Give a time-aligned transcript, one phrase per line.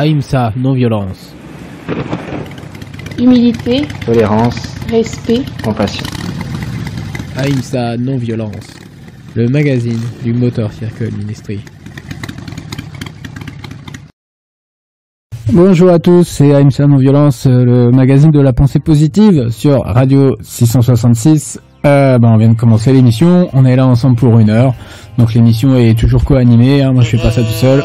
[0.00, 1.34] Aïmsa, non-violence.
[3.18, 6.06] Humilité, tolérance, respect, compassion.
[7.36, 8.76] Aïmsa, non-violence.
[9.34, 11.58] Le magazine du Motor Circle Ministry.
[15.52, 21.60] Bonjour à tous, c'est Aïmsa Non-Violence, le magazine de la pensée positive sur Radio 666.
[21.84, 24.74] Euh, ben, on vient de commencer l'émission, on est là ensemble pour une heure.
[25.16, 26.92] Donc l'émission est toujours co-animée, hein.
[26.92, 27.82] moi je fais pas ça tout seul.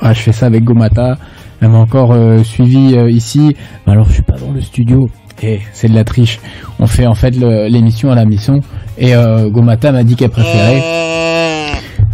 [0.00, 1.16] Ah, je fais ça avec Gomata.
[1.60, 3.56] Elle m'a encore euh, suivi euh, ici.
[3.86, 5.08] Alors je suis pas dans le studio.
[5.42, 6.40] Et c'est de la triche.
[6.78, 8.60] On fait en fait l'émission à la mission.
[8.98, 10.82] Et euh, Gomata m'a dit qu'elle préférait.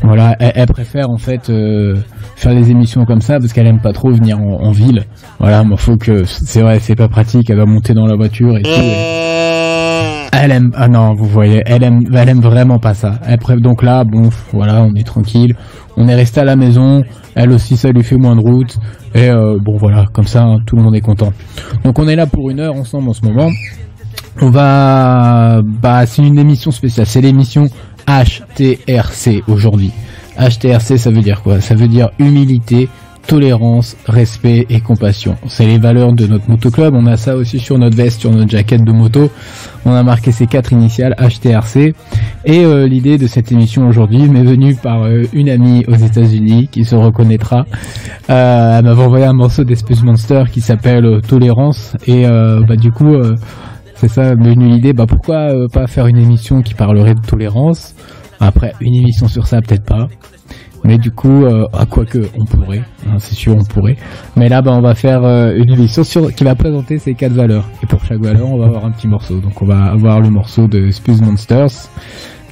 [0.05, 1.47] Voilà, elle, préfère en fait
[2.35, 5.05] faire les émissions comme ça parce qu'elle aime pas trop venir en, ville.
[5.39, 7.49] Voilà, moi faut que c'est vrai, c'est pas pratique.
[7.51, 9.52] Elle va monter dans la voiture et tout.
[10.45, 13.21] Elle aime, ah non, vous voyez, elle aime, elle aime vraiment pas ça.
[13.25, 15.55] Elle donc là, bon, voilà, on est tranquille.
[15.97, 17.05] On est resté à la maison.
[17.37, 18.77] Elle aussi, ça lui fait moins de route.
[19.15, 21.33] Et euh, bon, voilà, comme ça, hein, tout le monde est content.
[21.85, 23.51] Donc on est là pour une heure ensemble en ce moment.
[24.41, 27.07] On va, bah, c'est une émission spéciale.
[27.07, 27.69] C'est l'émission
[28.09, 29.93] HTRC aujourd'hui.
[30.37, 31.61] HTRC, ça veut dire quoi?
[31.61, 32.89] Ça veut dire humilité,
[33.27, 35.37] tolérance, respect et compassion.
[35.47, 36.95] C'est les valeurs de notre motoclub.
[36.95, 39.31] On a ça aussi sur notre veste, sur notre jaquette de moto.
[39.85, 41.95] On a marqué ces quatre initiales HTRC.
[42.45, 46.69] Et euh, l'idée de cette émission aujourd'hui m'est venue par euh, une amie aux États-Unis
[46.71, 47.67] qui se reconnaîtra.
[48.31, 51.97] Euh, elle m'avait envoyé un morceau d'Espèce Monster qui s'appelle Tolérance.
[52.07, 53.17] Et bah du coup,
[53.95, 54.93] c'est ça m'est venue l'idée.
[54.93, 57.95] Bah pourquoi pas faire une émission qui parlerait de tolérance?
[58.41, 60.09] Après, une émission sur ça, peut-être pas.
[60.85, 63.97] Mais du coup, euh, à quoi que on pourrait, hein, c'est sûr on pourrait.
[64.37, 67.33] Mais là, bah, on va faire euh, une émission sur, qui va présenter ces quatre
[67.33, 67.69] valeurs.
[67.83, 69.39] Et pour chaque valeur, on va avoir un petit morceau.
[69.39, 71.71] Donc on va avoir le morceau de Spuse Monsters,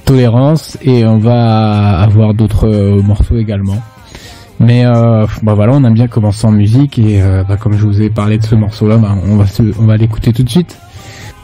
[0.05, 3.81] Tolérance, et on va avoir d'autres euh, morceaux également.
[4.61, 7.99] Mais euh, bah voilà, on aime bien commencer en musique et bah, comme je vous
[8.03, 9.45] ai parlé de ce morceau-là, bah, on va
[9.79, 10.77] on va l'écouter tout de suite.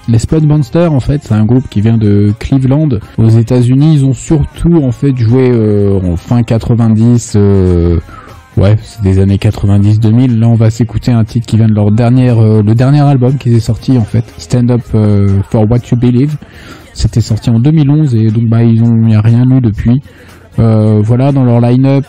[0.09, 3.95] Les Spud Monsters, en fait, c'est un groupe qui vient de Cleveland, aux États-Unis.
[3.95, 7.33] Ils ont surtout, en fait, joué euh, en fin 90.
[7.35, 7.99] Euh,
[8.55, 10.39] ouais, c'est des années 90-2000.
[10.39, 13.37] Là, on va s'écouter un titre qui vient de leur dernière, euh, le dernier album
[13.37, 14.81] qui est sorti, en fait, Stand Up
[15.49, 16.37] for What You Believe.
[16.93, 20.01] C'était sorti en 2011 et donc bah ils ont, a rien eu depuis.
[20.57, 22.05] voilà, dans leur line-up.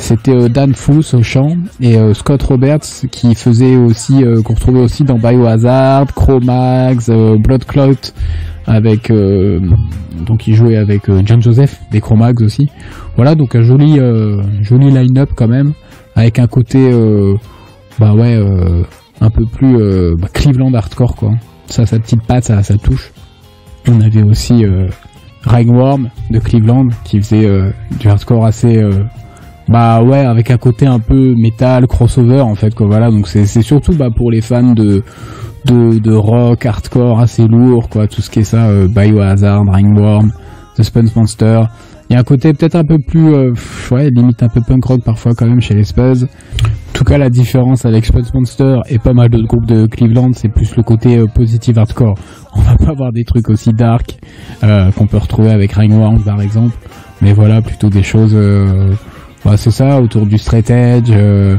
[0.00, 4.54] C'était euh, Dan Fuss au chant et euh, Scott Roberts qui faisait aussi, euh, qu'on
[4.54, 8.12] retrouvait aussi dans Biohazard, Chromax, Blood Clout
[8.66, 9.12] avec
[10.26, 12.68] donc il jouait avec John Joseph des Chromax aussi.
[13.16, 13.98] Voilà donc un joli
[14.62, 15.72] joli line-up quand même
[16.14, 16.90] avec un côté
[17.98, 18.14] bah
[19.20, 19.76] un peu plus
[20.16, 21.32] bah, Cleveland hardcore quoi.
[21.66, 23.12] Ça sa petite patte ça ça touche.
[23.88, 24.64] On avait aussi
[25.42, 27.48] Ragworm de Cleveland qui faisait
[27.98, 28.80] du hardcore assez
[29.70, 32.86] bah ouais, avec un côté un peu métal, crossover en fait quoi.
[32.88, 35.02] Voilà, donc c'est surtout bah pour les fans de
[35.66, 40.32] de, de rock, hardcore assez lourd quoi, tout ce qui est ça, euh, Biohazard, Ringworm,
[40.74, 41.62] Suspense Monster.
[42.08, 43.52] Il y a un côté peut-être un peu plus, euh,
[43.92, 46.24] ouais, limite un peu punk rock parfois quand même chez les Spurs.
[46.24, 50.32] En tout cas, la différence avec Spud Monster et pas mal d'autres groupes de Cleveland,
[50.34, 52.16] c'est plus le côté euh, positive hardcore.
[52.56, 54.18] On va pas avoir des trucs aussi dark
[54.64, 56.76] euh, qu'on peut retrouver avec Ringworm par exemple,
[57.22, 58.36] mais voilà, plutôt des choses
[59.50, 61.56] bah, c'est ça, autour du straight edge, euh,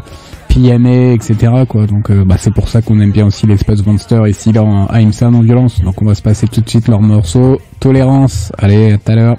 [0.47, 1.35] PMA, etc.
[1.68, 1.88] Quoi.
[1.88, 4.88] Donc euh, bah, c'est pour ça qu'on aime bien aussi l'espace Monster ici là en
[4.88, 5.81] AIMSA non violence.
[5.81, 8.53] Donc on va se passer tout de suite leur morceau Tolérance.
[8.57, 9.38] Allez, à tout à l'heure.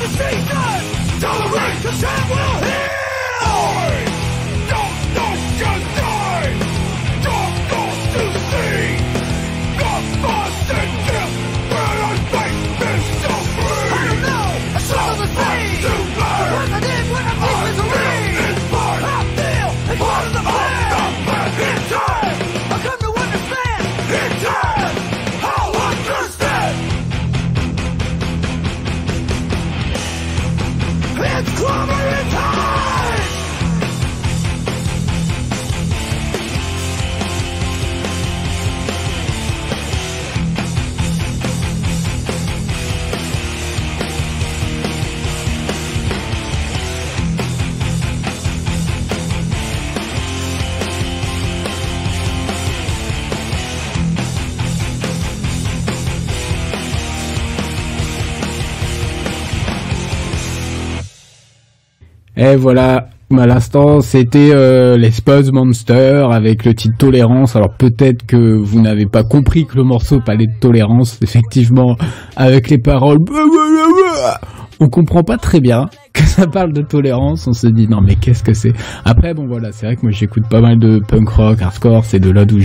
[0.00, 1.20] the season!
[1.20, 2.79] Tolerate the shit will
[62.56, 63.08] Voilà,
[63.38, 67.56] à l'instant, c'était euh, les Spuzz Monster avec le titre Tolérance.
[67.56, 71.18] Alors peut-être que vous n'avez pas compris que le morceau parlait de tolérance.
[71.22, 71.96] Effectivement,
[72.36, 73.18] avec les paroles,
[74.80, 77.46] on comprend pas très bien que ça parle de tolérance.
[77.46, 78.72] On se dit non mais qu'est-ce que c'est?
[79.04, 82.20] Après bon voilà, c'est vrai que moi j'écoute pas mal de punk rock, hardcore, c'est
[82.20, 82.58] de là d'où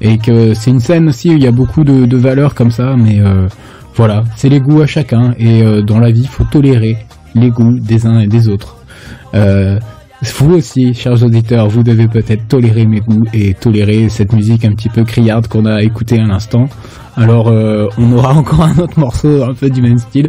[0.00, 2.94] et que c'est une scène aussi où il y a beaucoup de, valeurs comme ça.
[2.96, 3.48] Mais euh,
[3.94, 6.96] voilà, c'est les goûts à chacun, et euh, dans la vie, il faut tolérer
[7.34, 8.77] les goûts des uns et des autres.
[9.34, 9.78] Euh,
[10.40, 14.72] vous aussi, chers auditeurs, vous devez peut-être tolérer mes goûts et tolérer cette musique un
[14.72, 16.68] petit peu criarde qu'on a écoutée à l'instant.
[17.16, 20.28] Alors, euh, on aura encore un autre morceau un peu du même style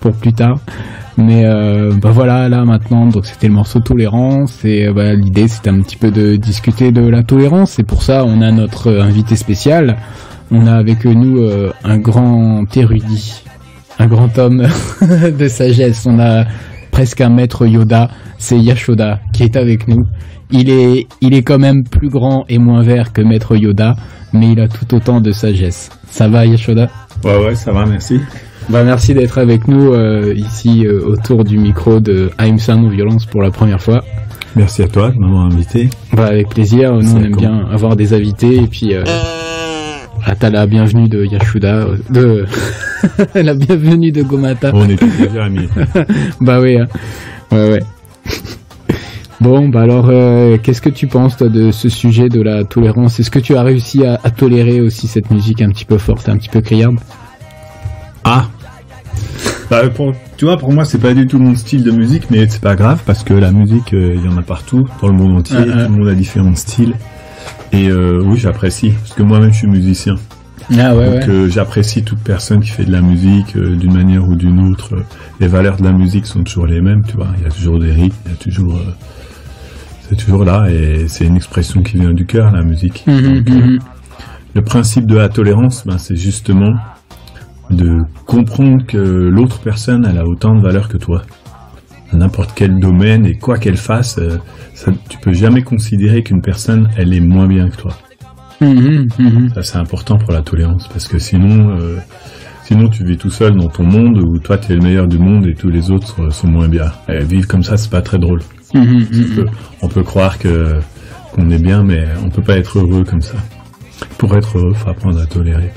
[0.00, 0.58] pour plus tard.
[1.16, 5.70] Mais euh, bah voilà, là maintenant, donc c'était le morceau tolérance et bah, l'idée c'était
[5.70, 7.80] un petit peu de discuter de la tolérance.
[7.80, 9.96] Et pour ça, on a notre invité spécial.
[10.52, 11.44] On a avec nous
[11.82, 13.42] un grand érudit,
[13.98, 14.64] un grand homme
[15.38, 16.06] de sagesse.
[16.06, 16.44] On a
[16.98, 20.02] presque un maître Yoda c'est Yashoda qui est avec nous.
[20.50, 23.94] Il est, il est quand même plus grand et moins vert que Maître Yoda,
[24.32, 25.90] mais il a tout autant de sagesse.
[26.08, 26.88] Ça va Yashoda?
[27.22, 28.18] Ouais ouais, ça va, merci.
[28.68, 33.26] Bah merci d'être avec nous euh, ici euh, autour du micro de Aimsa Non Violence
[33.26, 34.02] pour la première fois.
[34.56, 35.90] Merci à toi de m'avoir invité.
[36.12, 39.04] Bah avec plaisir, nous on aime bien avoir des invités et puis euh,
[40.30, 42.44] ah, t'as la bienvenue de Yashuda, de
[43.34, 44.72] la bienvenue de Gomata.
[44.74, 45.68] On est tous amis.
[46.42, 46.86] bah oui, hein.
[47.50, 47.82] ouais ouais.
[49.40, 53.18] Bon, bah alors, euh, qu'est-ce que tu penses toi, de ce sujet de la tolérance?
[53.20, 56.36] Est-ce que tu as réussi à, tolérer aussi cette musique un petit peu forte, un
[56.36, 56.96] petit peu criarde?
[58.24, 58.48] Ah
[59.70, 59.82] bah,
[60.36, 62.76] Tu vois, pour moi, c'est pas du tout mon style de musique, mais c'est pas
[62.76, 65.56] grave parce que la musique, euh, il y en a partout, dans le monde entier,
[65.56, 66.92] tout le monde a différents styles.
[67.72, 70.16] Et euh, oui, j'apprécie parce que moi-même, je suis musicien.
[70.78, 74.60] Ah ouais, Donc j'apprécie toute personne qui fait de la musique d'une manière ou d'une
[74.70, 74.96] autre.
[75.40, 77.28] Les valeurs de la musique sont toujours les mêmes, tu vois.
[77.38, 78.78] Il y a toujours des rythmes, il y a toujours
[80.08, 83.04] c'est toujours là et c'est une expression qui vient du cœur, la musique.
[83.06, 83.78] Mhm, Donc, euh, mhm.
[84.54, 86.74] le principe de la tolérance, ben, c'est justement
[87.70, 91.22] de comprendre que l'autre personne elle a autant de valeur que toi
[92.12, 94.38] n'importe quel domaine et quoi qu'elle fasse euh,
[94.74, 97.96] ça, tu peux jamais considérer qu'une personne elle est moins bien que toi
[98.60, 99.08] mhm,
[99.54, 101.98] ça c'est important pour la tolérance parce que sinon euh,
[102.64, 105.18] sinon tu vis tout seul dans ton monde où toi tu es le meilleur du
[105.18, 108.18] monde et tous les autres sont moins bien et vivre comme ça c'est pas très
[108.18, 108.40] drôle
[108.74, 109.50] Mhm, mhm.
[109.82, 110.80] on peut croire que
[111.32, 113.34] qu'on est bien, mais on peut pas être heureux comme ça.
[114.18, 115.70] Pour être heureux, faut apprendre à tolérer.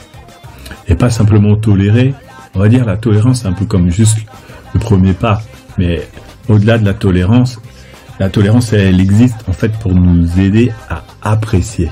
[0.88, 2.14] Et pas simplement tolérer.
[2.56, 4.20] On va dire la tolérance, c'est un peu comme juste
[4.74, 5.42] le premier pas.
[5.78, 6.02] Mais
[6.50, 7.60] au-delà de la tolérance,
[8.20, 11.90] la tolérance, elle existe en fait pour nous aider à apprécier.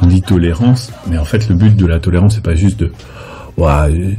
[0.00, 2.92] On dit tolérance, mais en fait le but de la tolérance, c'est pas juste de,
[3.56, 4.16] ouais,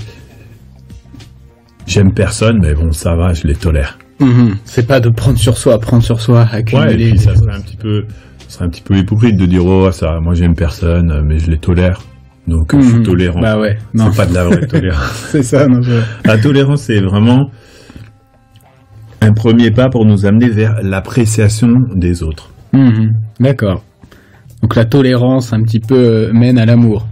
[1.87, 3.97] j'aime personne, mais bon, ça va, je les tolère.
[4.19, 4.57] Mhm.
[4.65, 6.87] C'est pas de prendre sur soi, prendre sur soi, accumuler.
[6.87, 8.05] Ouais, et puis ça serait un petit peu,
[8.47, 11.49] ça serait un petit peu hypocrite de dire oh ça, moi j'aime personne, mais je
[11.49, 12.01] les tolère.
[12.47, 13.03] Donc je suis mhm.
[13.03, 13.41] tolérant.
[13.41, 15.27] Bah ouais, C'est pas de la vraie tolérance.
[15.31, 15.81] c'est ça, non.
[16.25, 17.49] La tolérance, c'est vraiment
[19.21, 22.51] un premier pas pour nous amener vers l'appréciation des autres.
[22.73, 23.13] Mhm.
[23.39, 23.83] D'accord.
[24.61, 27.07] Donc la tolérance un petit peu euh, mène à l'amour.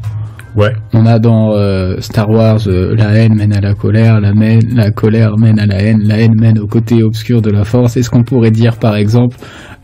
[0.56, 0.74] Ouais.
[0.94, 4.92] On a dans euh, Star Wars euh, la haine mène à la colère, la, la
[4.92, 7.98] colère mène à la haine, la haine mène au côté obscur de la force.
[7.98, 9.36] Est-ce qu'on pourrait dire par exemple,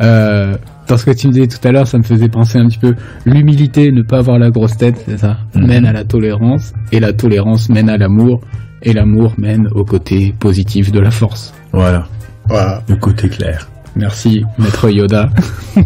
[0.01, 0.55] euh,
[0.87, 2.79] dans ce que tu me disais tout à l'heure, ça me faisait penser un petit
[2.79, 5.67] peu l'humilité, ne pas avoir la grosse tête, c'est ça, mhm.
[5.67, 8.39] mène à la tolérance, et la tolérance mène à l'amour,
[8.81, 11.53] et l'amour mène au côté positif de la force.
[11.73, 12.05] Voilà.
[12.47, 12.81] Voilà.
[12.87, 13.67] Le côté clair.
[13.95, 15.29] Merci, maître Yoda.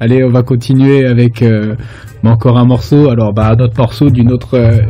[0.00, 1.76] Allez, on va continuer avec euh,
[2.24, 3.10] encore un morceau.
[3.10, 4.80] Alors, bah, un autre morceau d'une autre, euh,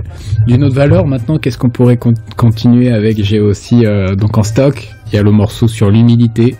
[0.46, 1.06] d'une autre valeur.
[1.06, 3.22] Maintenant, qu'est-ce qu'on pourrait con- continuer avec?
[3.22, 6.56] J'ai aussi, euh, donc en stock, il y a le morceau sur l'humilité,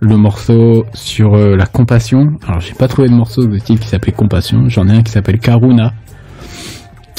[0.00, 2.32] le morceau sur euh, la compassion.
[2.48, 4.68] Alors, j'ai pas trouvé de morceau de style qui s'appelait compassion.
[4.68, 5.92] J'en ai un qui s'appelle Karuna.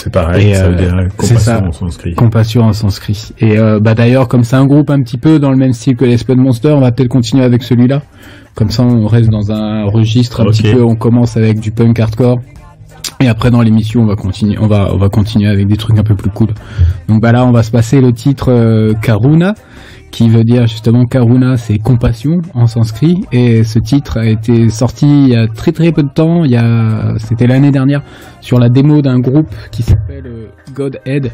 [0.04, 1.62] C'est pareil, Et, ça veut euh, dire c'est ça.
[1.62, 2.16] compassion en sanskrit.
[2.16, 3.30] Compassion en sanskrit.
[3.40, 5.96] Et euh, bah d'ailleurs, comme c'est un groupe un petit peu dans le même style
[5.96, 8.02] que les Spud Monsters, on va peut-être continuer avec celui-là.
[8.54, 10.84] Comme ça, on reste dans un registre un petit peu.
[10.84, 12.42] On commence avec du punk hardcore.
[13.22, 15.98] Et après, dans l'émission, on va continuer, on va, on va continuer avec des trucs
[15.98, 16.50] un peu plus cool.
[17.08, 19.56] Donc bah là, on va se passer le titre euh, Karuna,
[20.13, 23.25] qui veut dire justement Karuna, c'est compassion en sanskrit.
[23.32, 26.46] Et ce titre a été sorti il y a très très peu de temps.
[26.46, 28.03] Il y a, c'était l'année dernière,
[28.39, 31.32] sur la démo d'un groupe qui s'appelle euh, Godhead.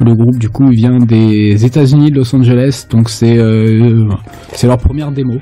[0.00, 4.08] Le groupe du coup vient des États-Unis, de Los Angeles, donc c'est euh,
[4.54, 5.34] c'est leur première démo.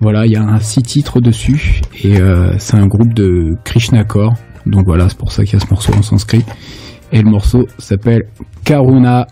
[0.00, 4.04] Voilà, il y a un six titres dessus et euh, c'est un groupe de Krishna
[4.04, 4.34] Core.
[4.66, 6.44] Donc voilà, c'est pour ça qu'il y a ce morceau en sanskrit.
[7.12, 8.24] Et le morceau s'appelle
[8.64, 9.28] Karuna.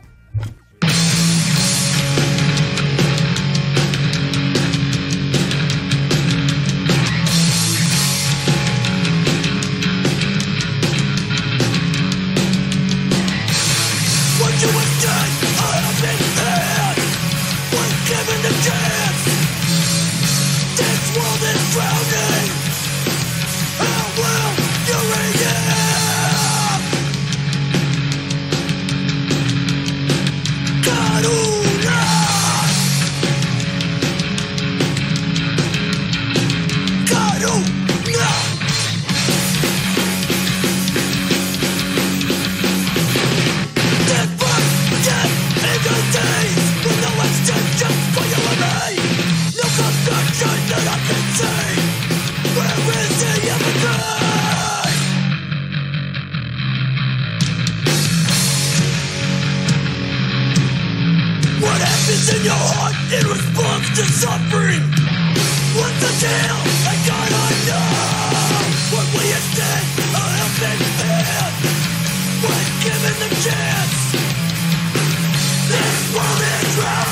[76.63, 77.04] World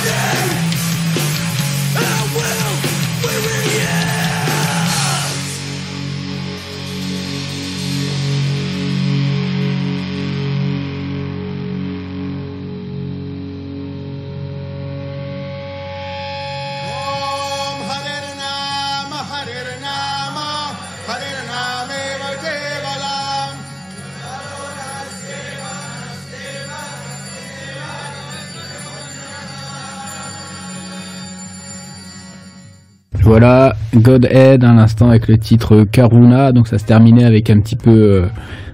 [33.32, 36.52] Voilà, Godhead à l'instant avec le titre Karuna.
[36.52, 38.26] Donc ça se terminait avec un petit peu, euh,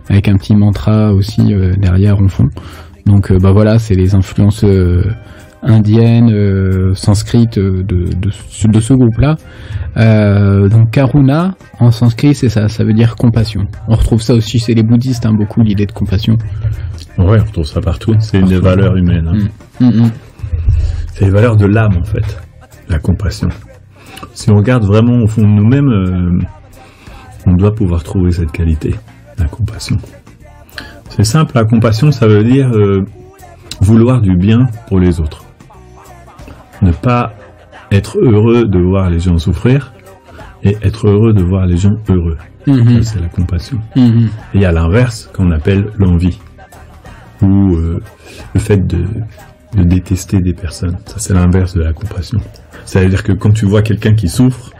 [0.09, 2.49] avec un petit mantra aussi euh, derrière en fond.
[3.07, 4.65] Donc euh, bah voilà, c'est les influences
[5.63, 9.37] indiennes, sanskrites de, de, ce- de ce groupe-là.
[10.69, 13.65] Donc Karuna en sanskrit, c'est ça, ça veut dire compassion.
[13.87, 16.37] On retrouve ça aussi chez les bouddhistes, hein, beaucoup l'idée de compassion.
[17.17, 18.17] Ouais, on retrouve ça partout.
[18.19, 19.29] C'est une humaines.
[19.29, 19.39] hein.
[19.79, 19.87] Mm.
[19.87, 20.11] Mm, mm.
[21.15, 22.39] C'est les valeurs de l'âme, en fait.
[22.89, 23.49] La compassion.
[24.35, 26.39] Si on regarde vraiment au fond de nous-mêmes, euh,
[27.47, 28.95] on doit pouvoir trouver cette qualité,
[29.39, 29.97] la compassion.
[31.11, 33.05] C'est simple, la compassion, ça veut dire euh,
[33.81, 35.45] vouloir du bien pour les autres.
[36.83, 37.33] Ne pas
[37.91, 39.93] être heureux de voir les gens souffrir
[40.63, 42.37] et être heureux de voir les gens heureux.
[42.67, 43.79] Ça, c'est la compassion.
[43.97, 44.29] Mhm.
[44.53, 46.39] Et il y a l'inverse qu'on appelle l'envie,
[47.41, 48.03] ou euh,
[48.55, 49.07] le fait de,
[49.77, 50.97] de détester des personnes.
[51.07, 52.39] Ça, c'est l'inverse de la compassion.
[52.85, 54.71] Ça veut dire que quand tu vois quelqu'un qui souffre,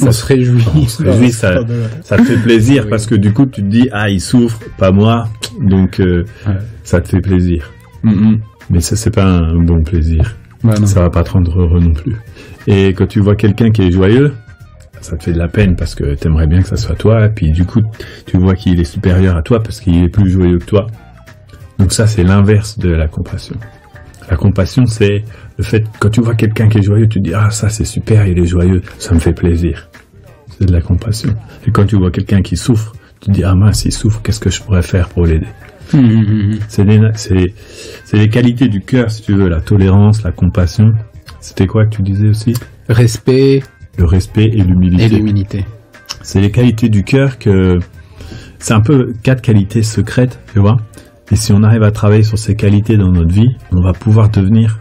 [0.00, 0.64] On se réjouit.
[0.76, 1.60] on se réjouit, ça,
[2.02, 2.90] ça te fait plaisir Oui.
[2.90, 5.28] parce que du coup, tu te dis, ah, il souffre, pas moi,
[5.60, 6.54] donc euh, Ouais.
[6.84, 7.70] ça te fait plaisir.
[8.02, 8.40] Mm, mm.
[8.70, 10.36] Mais ça, c'est pas un bon plaisir.
[10.62, 10.86] Non.
[10.86, 12.16] Ça va pas te rendre heureux non plus.
[12.66, 14.34] Et quand tu vois quelqu'un qui est joyeux,
[15.00, 17.30] ça te fait de la peine parce que t'aimerais bien que ça soit toi, et
[17.30, 17.80] puis du coup,
[18.26, 20.86] tu vois qu'il est supérieur à toi parce qu'il est plus joyeux que toi.
[21.78, 23.56] Donc ça, c'est l'inverse de la compassion.
[24.30, 25.24] La compassion, c'est
[25.56, 27.84] le fait, quand tu vois quelqu'un qui est joyeux, tu te dis, ah, ça c'est
[27.84, 29.88] super, il est joyeux, ça me fait plaisir.
[30.58, 31.34] C'est de la compassion.
[31.66, 34.40] Et quand tu vois quelqu'un qui souffre, tu te dis, ah mince, il souffre, qu'est-ce
[34.40, 35.46] que je pourrais faire pour l'aider?
[36.68, 40.92] C'est les, qualités du cœur, si tu veux, la tolérance, la compassion.
[41.40, 42.54] C'était quoi que tu disais aussi?
[42.88, 43.62] Respect
[43.96, 45.08] Le respect et et l'humilité.
[45.08, 45.64] l'humilité.
[46.22, 47.78] C'est les qualités du cœur que...
[48.58, 50.78] C'est un peu quatre qualités secrètes, tu vois.
[51.30, 54.30] Et si on arrive à travailler sur ces qualités dans notre vie, on va pouvoir
[54.30, 54.80] devenir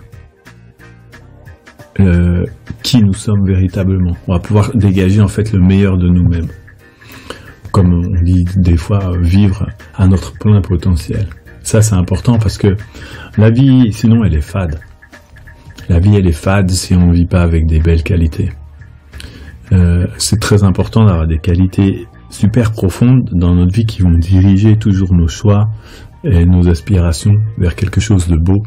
[2.00, 2.46] euh,
[2.84, 4.16] qui nous sommes véritablement.
[4.28, 6.48] On va pouvoir dégager en fait le meilleur de nous-mêmes.
[7.72, 11.28] Comme on dit des fois, euh, vivre à notre plein potentiel.
[11.64, 12.78] Ça c'est important parce que
[13.38, 14.80] la vie, sinon elle est fade.
[15.90, 18.52] La vie elle est fade si on ne vit pas avec des belles qualités.
[19.74, 24.78] Euh, c'est très important d'avoir des qualités super profondes dans notre vie qui vont diriger
[24.78, 25.70] toujours nos choix
[26.24, 28.62] et nos aspirations vers quelque chose de beau.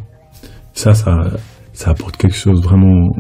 [0.73, 1.31] Ça, ça,
[1.73, 3.11] ça apporte quelque chose vraiment,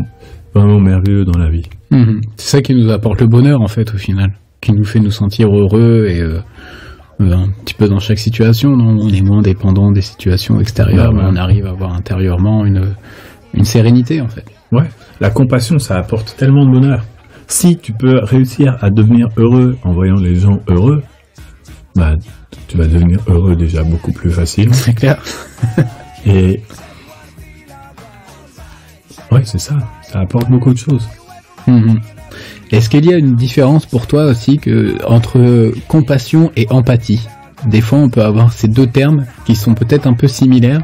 [0.54, 1.68] vraiment merveilleux dans la vie.
[1.90, 2.20] Mhm.
[2.36, 5.10] C'est ça qui nous apporte le bonheur en fait au final, qui nous fait nous
[5.10, 6.40] sentir heureux et euh,
[7.20, 8.70] un petit peu dans chaque situation.
[8.70, 8.96] non?
[9.02, 12.94] On est moins dépendant des situations extérieures, Ouais, mais on arrive à avoir intérieurement une
[13.52, 14.44] une sérénité en fait.
[14.72, 14.88] Ouais.
[15.20, 17.04] La compassion, ça apporte tellement de bonheur.
[17.48, 21.02] Si tu peux réussir à devenir heureux en voyant les gens heureux,
[21.96, 22.14] bah,
[22.68, 24.74] tu vas devenir heureux déjà beaucoup plus facilement.
[24.74, 25.22] C'est clair.
[26.26, 26.62] Et
[29.32, 29.76] ouais, c'est ça.
[30.02, 31.08] Ça apporte beaucoup de choses.
[31.66, 32.00] Mhm.
[32.70, 37.26] Est-ce qu'il y a une différence pour toi aussi que entre compassion et empathie?
[37.66, 40.80] Des fois, on peut avoir ces deux termes qui sont peut-être un peu similaires,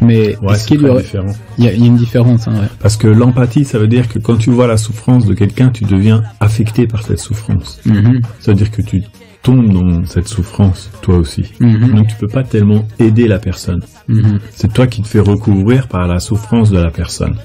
[0.00, 1.32] mais Ouais, est-ce qu'il y très aurait différent.
[1.58, 2.66] il y, a, il y a une différence hein, ouais.
[2.80, 5.84] Parce que l'empathie, ça veut dire que quand tu vois la souffrance de quelqu'un, tu
[5.84, 7.78] deviens affecté par cette souffrance.
[7.84, 8.22] Mhm.
[8.40, 9.04] Ça veut dire que tu
[9.46, 11.44] tombes dans cette souffrance, toi aussi.
[11.60, 11.94] Mhm.
[11.94, 13.80] Donc tu peux pas tellement aider la personne.
[14.08, 14.40] Mhm.
[14.50, 17.36] C'est toi qui te fais recouvrir par la souffrance de la personne.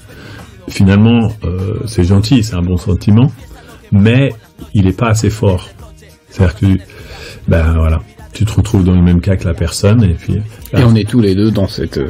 [0.67, 3.31] Finalement, euh, c'est gentil, c'est un bon sentiment,
[3.91, 4.33] mais
[4.73, 5.69] il n'est pas assez fort.
[6.29, 6.65] C'est-à-dire que,
[7.47, 8.01] ben voilà,
[8.33, 10.41] tu te retrouves dans le même cas que la personne, et puis
[10.73, 12.09] Et on est tous les deux dans cette euh,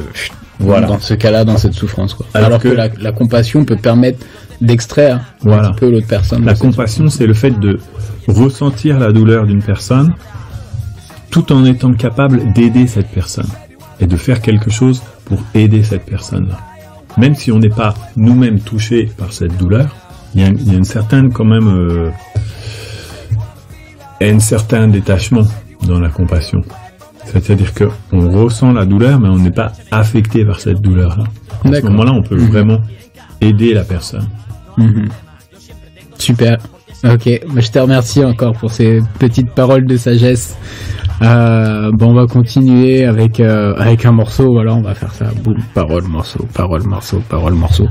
[0.66, 0.86] Voilà.
[0.86, 2.26] dans ce cas-là, dans cette souffrance quoi.
[2.34, 4.24] Alors Alors, que, que- la, la compassion peut permettre
[4.60, 5.68] d'extraire Voilà.
[5.68, 6.44] un petit peu l'autre personne.
[6.44, 7.78] La compassion, c'est le fait de
[8.28, 10.14] ressentir la douleur d'une personne
[11.30, 13.48] tout en étant capable d'aider cette personne
[14.00, 16.58] et de faire quelque chose pour aider cette personne-là.
[17.18, 19.94] Même si on n'est pas nous-mêmes touchés par cette douleur,
[20.34, 22.10] il y, a il y a une certaine quand même euh,
[24.20, 25.42] il y a un certain détachement
[25.86, 26.62] dans la compassion.
[27.24, 31.24] C'est-à-dire que on ressent la douleur, mais on n'est pas affecté par cette douleur-là.
[31.64, 32.46] À ce moment-là, on peut Mhm.
[32.50, 32.78] vraiment
[33.40, 34.26] aider la personne.
[34.76, 35.08] Mhm.
[36.18, 36.58] Super.
[37.04, 40.56] Ok, Bah, je te remercie encore pour ces petites paroles de sagesse.
[41.20, 44.52] Euh, bon, on va continuer avec euh, avec un morceau.
[44.52, 45.26] Voilà, on va faire ça.
[45.42, 47.88] Boum, parole, morceau, parole, morceau, parole, morceau.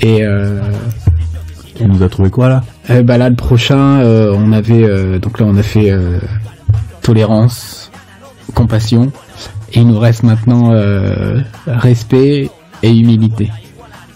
[0.00, 0.60] Et euh,
[1.76, 3.02] Tu nous as trouvé quoi là?
[3.02, 5.92] Bah là, le prochain, euh, on avait donc là, on a fait
[7.02, 7.85] tolérance,
[8.56, 9.12] compassion,
[9.72, 12.50] et il nous reste maintenant euh, respect
[12.82, 13.50] et humilité.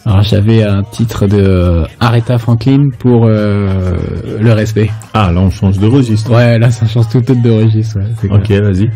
[0.07, 3.96] Alors j'avais un titre de euh, Aretha Franklin pour euh,
[4.40, 4.90] le respect.
[5.12, 6.33] Ah, là on change de registre.
[6.33, 7.98] Ouais, là ça change tout de registre.
[7.98, 8.90] Ouais, Ok, vas-y.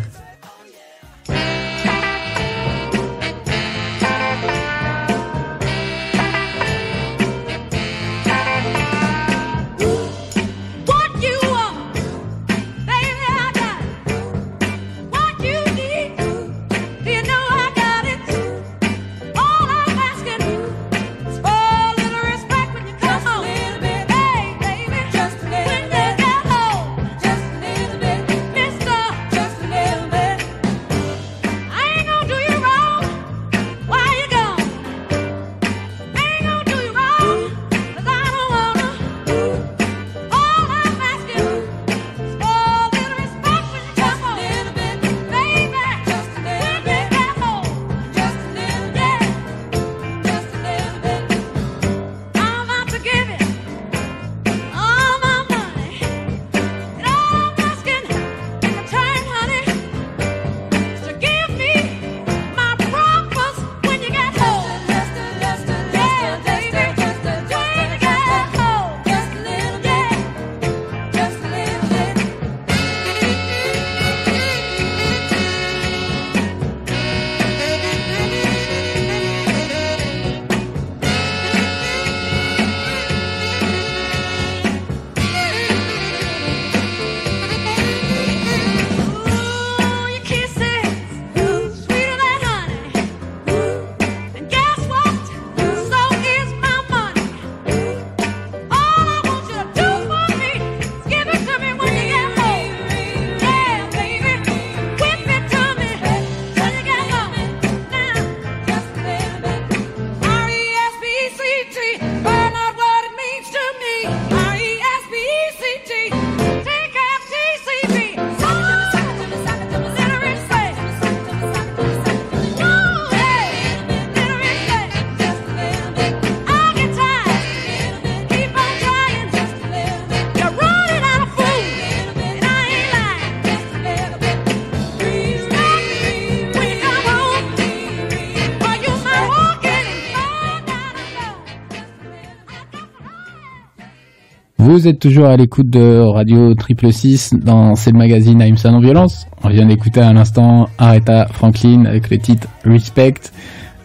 [144.75, 148.81] Vous êtes toujours à l'écoute de Radio Triple 6 dans c'est le magazine AIMSA Non
[148.81, 149.25] Violence.
[149.41, 153.13] On vient d'écouter à l'instant Aretha Franklin avec le titre Respect.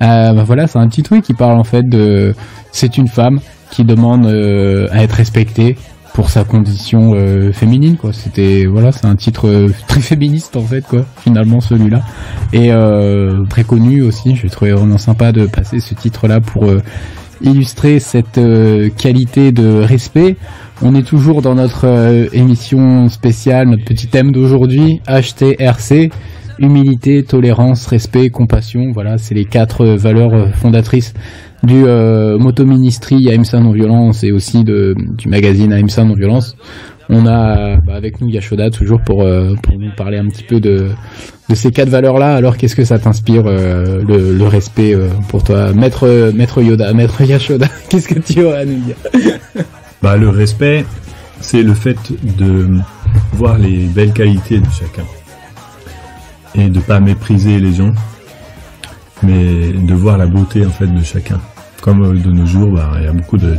[0.03, 2.35] Euh, bah voilà, c'est un petit truc qui parle en fait de...
[2.73, 3.39] C'est une femme
[3.71, 5.77] qui demande euh, à être respectée
[6.13, 10.85] pour sa condition euh, féminine quoi c'était voilà c'est un titre très féministe en fait
[10.85, 12.03] quoi finalement celui-là
[12.53, 12.73] et
[13.49, 16.65] très connu aussi j'ai trouvé vraiment sympa de passer ce titre là pour
[17.43, 18.41] illustrer cette
[18.97, 20.37] qualité de respect
[20.83, 26.11] on est toujours dans notre euh, émission spéciale notre petit thème d'aujourd'hui HTRC
[26.59, 31.15] humilité tolérance respect compassion voilà c'est les quatre euh, valeurs euh, fondatrices
[31.63, 36.57] du euh, Moto Ministry Non Violence et aussi de, du magazine AMSA Non Violence.
[37.11, 39.27] On a bah, avec nous Yashoda toujours pour,
[39.63, 40.89] pour nous parler un petit peu de,
[41.51, 42.35] de ces quatre valeurs-là.
[42.35, 44.97] Alors qu'est-ce que ça t'inspire le, respect
[45.29, 45.75] pour toi?
[45.75, 48.97] Maître, Maître Yoda, Maître Yashoda, qu'est-ce que tu as à nous dire?
[50.03, 50.87] Bah, le respect,
[51.41, 51.99] c'est le fait
[52.37, 52.69] de
[53.35, 55.05] voir les belles qualités de chacun
[56.55, 57.93] et de pas mépriser les gens,
[59.23, 61.41] mais de voir la beauté en fait de chacun.
[61.83, 63.57] Comme euh, de nos jours, bah, il y a beaucoup de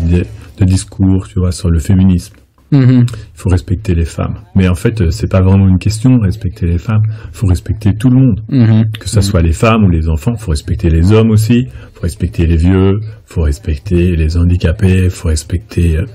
[0.66, 2.36] discours, tu vois, sur le féminisme.
[2.72, 3.06] Mhm.
[3.10, 4.36] Il faut respecter les femmes.
[4.56, 7.02] Mais en fait, euh, c'est pas vraiment une question respecter les femmes.
[7.06, 8.92] Il faut respecter tout le monde, Mhm.
[9.00, 10.34] que ce soit les femmes ou les enfants.
[10.38, 11.64] Il faut respecter les hommes aussi.
[11.68, 13.00] Il faut respecter les vieux.
[13.02, 15.04] Il faut respecter les handicapés.
[15.06, 16.06] Il faut respecter, euh,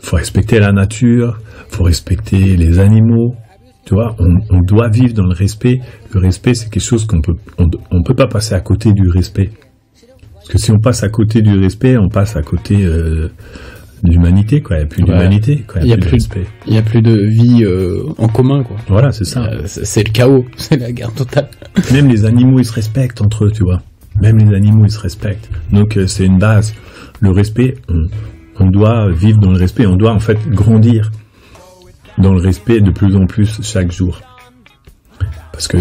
[0.00, 1.38] faut respecter la nature.
[1.70, 3.36] Il faut respecter les animaux.
[3.84, 5.80] Tu vois, on, on doit vivre dans le respect.
[6.12, 9.08] Le respect, c'est quelque chose qu'on peut, on, on peut pas passer à côté du
[9.08, 9.50] respect.
[10.34, 13.28] Parce que si on passe à côté du respect, on passe à côté euh,
[14.02, 14.76] de l'humanité, quoi.
[14.76, 15.80] Il n'y a plus d'humanité, quoi.
[15.82, 16.46] Il y a de plus- respect.
[16.66, 18.76] Il n'y a plus de vie euh, en commun quoi.
[18.88, 19.44] Voilà, c'est ça.
[19.44, 21.48] Euh, c'est c'est le chaos, c'est la guerre totale.
[21.92, 23.80] Même les animaux, ils se respectent entre eux, tu vois.
[24.20, 25.48] Même les animaux, ils se respectent.
[25.72, 26.74] Donc, euh, c'est une base.
[27.20, 28.06] Le respect, on,
[28.58, 29.86] on doit vivre dans le respect.
[29.86, 31.10] On doit, en fait, grandir
[32.18, 34.20] dans le respect de plus en plus chaque jour.
[35.52, 35.78] Parce que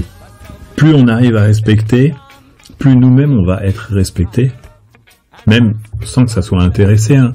[0.76, 2.14] plus on arrive à respecter,
[2.78, 4.52] plus nous-mêmes, on va être respectés.
[5.48, 7.16] Même sans que ça soit intéressé.
[7.16, 7.34] hein.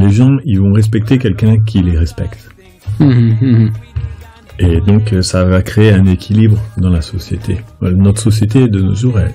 [0.00, 2.48] Les gens, ils vont respecter quelqu'un qui les respecte.
[3.00, 3.70] Mhm, mhm.
[4.60, 7.60] Et donc, euh, ça va créer un équilibre dans la société.
[7.80, 9.32] Notre société, de nos jours, elle,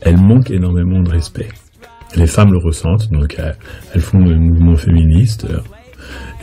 [0.00, 1.48] elle manque énormément de respect.
[2.16, 3.52] Les femmes le ressentent, donc euh,
[3.94, 5.46] elles font le mouvement féministe.
[5.50, 5.60] euh,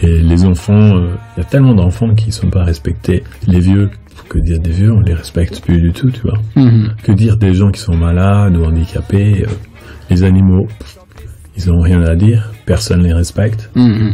[0.01, 3.23] Et les enfants, euh, il y a tellement d'enfants qui sont pas respectés.
[3.47, 3.89] Les vieux,
[4.29, 6.39] que dire des vieux, on les respecte plus du tout, tu vois.
[6.55, 6.93] Mhm.
[7.03, 9.51] Que dire des gens qui sont malades ou handicapés euh,
[10.09, 10.67] Les animaux,
[11.57, 13.71] ils ont rien à dire, personne les respecte.
[13.73, 14.13] Mhm.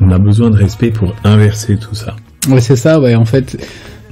[0.00, 2.16] On a besoin de respect pour inverser tout ça.
[2.48, 3.62] Ouais, c'est ça, ouais, en fait,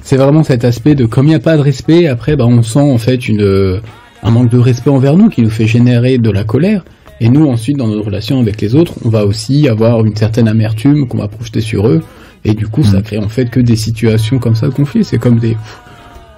[0.03, 2.61] c'est vraiment cet aspect de comme il n'y a pas de respect, après, bah, on
[2.61, 3.79] sent en fait une,
[4.21, 6.83] un manque de respect envers nous qui nous fait générer de la colère.
[7.19, 10.47] Et nous, ensuite, dans nos relations avec les autres, on va aussi avoir une certaine
[10.47, 12.03] amertume qu'on va projeter sur eux.
[12.45, 13.03] Et du coup, ça Mm.
[13.03, 15.03] crée en fait que des situations comme ça de conflit.
[15.03, 15.79] C'est comme des, pff,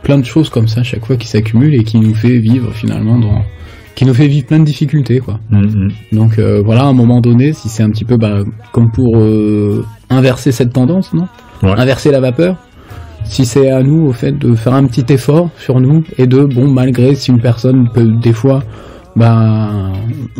[0.04, 2.72] plein de choses comme ça à chaque fois qui s'accumulent et qui nous fait vivre
[2.74, 3.44] finalement dans,
[3.95, 5.39] qui nous fait vivre plein de difficultés, quoi.
[5.49, 5.91] Mhm.
[6.12, 8.39] Donc euh, voilà, à un moment donné, si c'est un petit peu bah,
[8.71, 11.28] comme pour euh, inverser cette tendance, non?
[11.63, 11.71] Ouais.
[11.78, 12.56] Inverser la vapeur.
[13.25, 16.45] Si c'est à nous, au fait, de faire un petit effort sur nous et de,
[16.45, 18.63] bon, malgré si une personne peut des fois,
[19.15, 19.69] bah,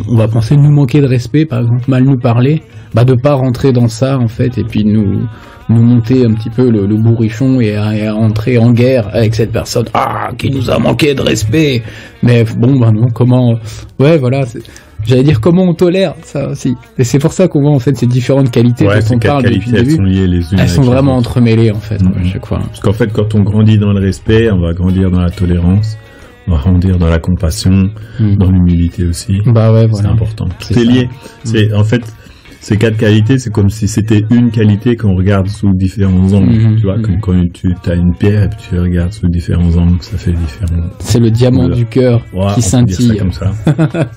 [0.08, 2.62] on va penser nous manquer de respect, par exemple, mal nous parler,
[2.94, 5.22] bah, de pas rentrer dans ça, en fait, et puis nous
[5.68, 9.08] nous monter un petit peu le, le bourrichon et à, et à entrer en guerre
[9.12, 11.84] avec cette personne ah qui nous a manqué de respect
[12.24, 13.54] mais bon bah non comment
[14.00, 14.40] ouais voilà
[15.06, 16.74] J'allais dire comment on tolère ça aussi.
[16.98, 19.18] Et c'est pour ça qu'on voit en fait ces différentes qualités Ouais, dont ces on
[19.18, 19.96] quatre parle depuis qualités, le elles début.
[19.96, 21.28] sont liées les unes Elles sont vraiment autres.
[21.30, 22.12] entremêlées en fait, Mhm.
[22.20, 22.58] à chaque fois.
[22.58, 25.96] Parce qu'en fait, quand on grandit dans le respect, on va grandir dans la tolérance,
[26.50, 28.36] on va grandir dans la compassion, Mhm.
[28.36, 29.38] dans l'humilité aussi.
[29.46, 30.48] Bah ouais, C'est important.
[30.58, 30.90] C'est C'est ça.
[30.90, 31.08] lié.
[31.44, 32.02] C'est en fait
[32.62, 36.58] ces quatre qualités, c'est comme si c'était une qualité qu'on regarde sous différents angles.
[36.58, 36.76] Mhm.
[36.76, 39.96] Tu vois, comme quand tu as une pierre et puis tu regardes sous différents angles,
[40.02, 40.88] ça fait différents.
[40.98, 41.76] C'est le diamant Voilà.
[41.76, 42.22] du cœur
[42.54, 43.16] qui scintille.
[43.16, 43.52] comme ça.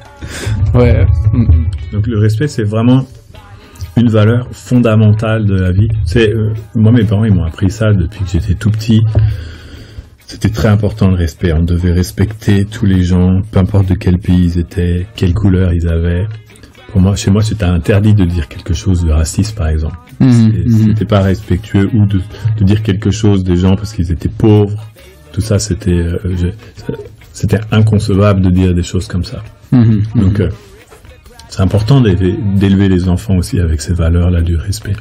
[0.74, 1.06] Ouais.
[1.92, 3.06] Donc le respect, c'est vraiment
[3.98, 5.88] une valeur fondamentale de la vie.
[6.06, 9.02] C'est euh, moi mes parents ils m'ont appris ça depuis que j'étais tout petit.
[10.34, 11.54] C'était très important le respect.
[11.54, 15.72] On devait respecter tous les gens, peu importe de quel pays ils étaient, quelle couleur
[15.74, 16.26] ils avaient.
[16.92, 19.96] Pour moi, chez moi, c'était interdit de dire quelque chose de raciste, par exemple.
[20.20, 20.88] Mhm.
[20.88, 22.20] C'était pas respectueux ou de,
[22.58, 24.84] de dire quelque chose des gens parce qu'ils étaient pauvres.
[25.34, 26.18] Tout ça, c'était euh,
[27.32, 29.44] c'était inconcevable de dire des choses comme ça.
[29.72, 30.24] Mhm, mhm.
[30.24, 30.50] Donc, euh,
[31.48, 34.96] c'est important d'élever les enfants aussi avec ces valeurs-là du respect.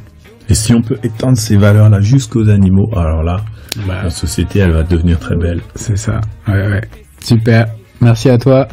[0.49, 3.41] Et si on peut étendre ces valeurs-là jusqu'aux animaux, alors là,
[3.87, 5.61] Bah, la société, elle va devenir très belle.
[5.75, 6.21] c'est ça.
[6.49, 6.81] Ouais, ouais.
[7.21, 7.67] Super.
[8.01, 8.67] Merci à toi.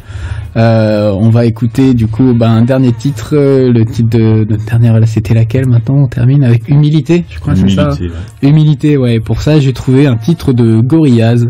[0.56, 3.30] Euh, on va écouter du coup bah, un dernier titre.
[3.34, 5.68] euh, le titre de notre dernière, là, c'était laquelle?
[5.68, 7.90] Maintenant On termine avec Humilité, je crois, c'est ça?
[7.92, 8.48] Humilité, ouais.
[8.50, 9.20] Humilité, ouais.
[9.20, 11.46] Pour ça, j'ai trouvé un titre de Gorillaz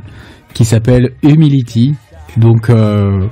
[0.52, 1.94] qui s'appelle Humility.
[2.36, 3.26] Donc euh,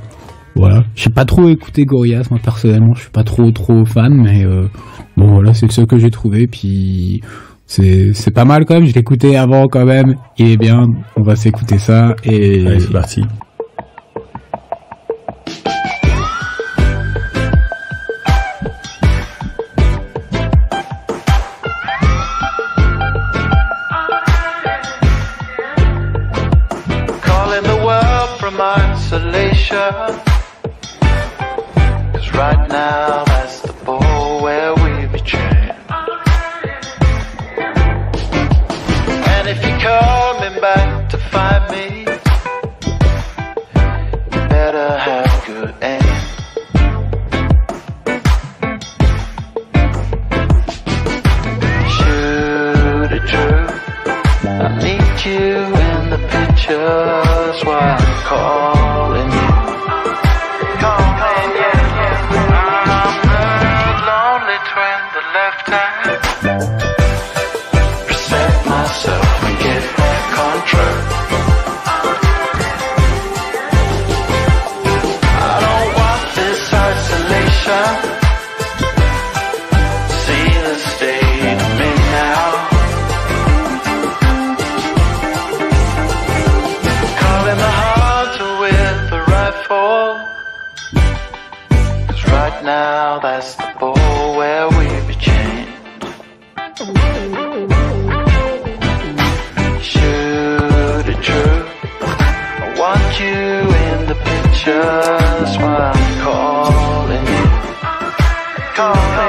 [0.59, 0.83] voilà.
[0.97, 4.66] J'ai pas trop écouté Gorillaz, moi personnellement, je suis pas trop trop fan, mais euh,
[5.16, 6.49] bon voilà, c'est le seul que j'ai trouvé.
[6.49, 7.21] Puis
[7.64, 8.87] c'est c'est pas mal quand même.
[8.87, 10.16] Je l'ai écouté avant quand même.
[10.37, 10.87] Il est bien.
[11.16, 13.23] On va s'écouter ça et Allez, c'est parti.
[27.23, 30.27] calling the world from isolation.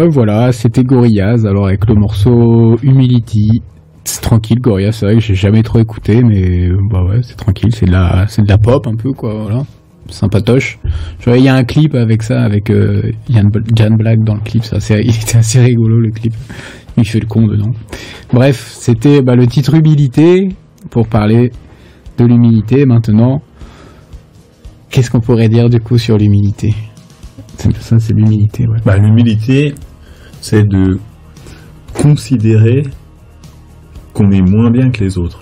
[0.00, 3.60] Ouais, voilà, c'était Gorillaz, alors avec le morceau Humility.
[4.04, 7.36] C'est tranquille, Gorillaz, c'est vrai que j'ai jamais trop écouté, mais euh, bah ouais, c'est
[7.36, 9.62] tranquille, c'est de la, de la pop un peu, quoi, voilà.
[10.08, 10.78] Sympatoche.
[11.26, 14.80] Il y a un clip avec ça, avec euh, Jan Black dans le clip, ça,
[14.80, 16.32] c'est, il était assez rigolo, le clip.
[16.96, 17.72] Il fait le con dedans.
[18.32, 20.48] Bref, c'était bah, le titre Humilité,
[20.88, 21.52] pour parler
[22.16, 22.86] de l'humilité.
[22.86, 23.42] Maintenant,
[24.88, 26.74] qu'est-ce qu'on pourrait dire du coup sur l'humilité?
[27.80, 28.78] Ça, c'est l'humilité, ouais.
[28.86, 29.74] Bah, L'humilité,
[30.40, 30.98] c'est de
[31.94, 32.84] considérer
[34.14, 35.40] qu'on est moins bien que les autres.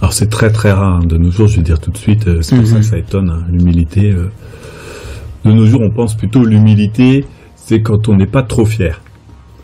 [0.00, 1.06] Alors c'est très très rare hein.
[1.06, 2.70] de nos jours, je vais dire tout de suite, euh, c'est pour Mhm.
[2.70, 4.10] ça que ça étonne, hein, l'humilité.
[4.12, 4.30] euh.
[5.44, 7.24] De nos jours, on pense plutôt l'humilité,
[7.56, 9.00] c'est quand on n'est pas trop fier.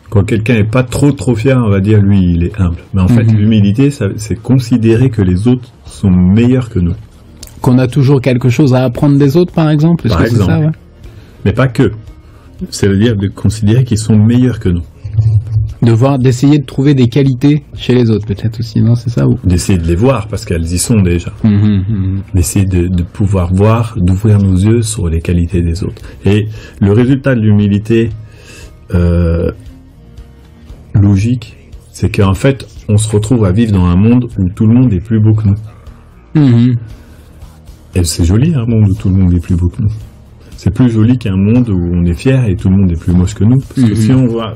[0.09, 2.77] Quand quelqu'un n'est pas trop trop fier, on va dire lui, il est humble.
[2.93, 3.37] Mais en fait, Mhm.
[3.37, 6.95] l'humilité, c'est considérer que les autres sont meilleurs que nous.
[7.61, 10.51] Qu'on a toujours quelque chose à apprendre des autres, par exemple Par ça, exemple.
[10.65, 10.71] ouais?
[11.45, 11.91] Mais pas que.
[12.69, 14.83] C'est-à-dire de considérer qu'ils sont meilleurs que nous.
[15.81, 19.25] De voir, d'essayer de trouver des qualités chez les autres, peut-être aussi, non C'est ça
[19.27, 19.39] ou?
[19.45, 21.31] D'essayer de les voir, parce qu'elles y sont déjà.
[21.43, 22.21] Mhm, mhm.
[22.33, 26.01] d'essayer de, de pouvoir voir, d'ouvrir nos yeux sur les qualités des autres.
[26.25, 26.47] Et
[26.81, 28.09] le résultat de l'humilité,
[28.93, 29.51] euh,
[30.93, 31.55] logique,
[31.91, 34.91] c'est qu'en fait, on se retrouve à vivre dans un monde où tout le monde
[34.93, 35.55] est plus beau que nous.
[37.95, 39.91] Et c'est joli un monde où tout le monde est plus beau que nous.
[40.61, 43.13] C'est plus joli qu'un monde où on est fier et tout le monde est plus
[43.13, 43.59] moche que nous.
[43.59, 43.95] Parce que Mhm.
[43.95, 44.55] si on voit,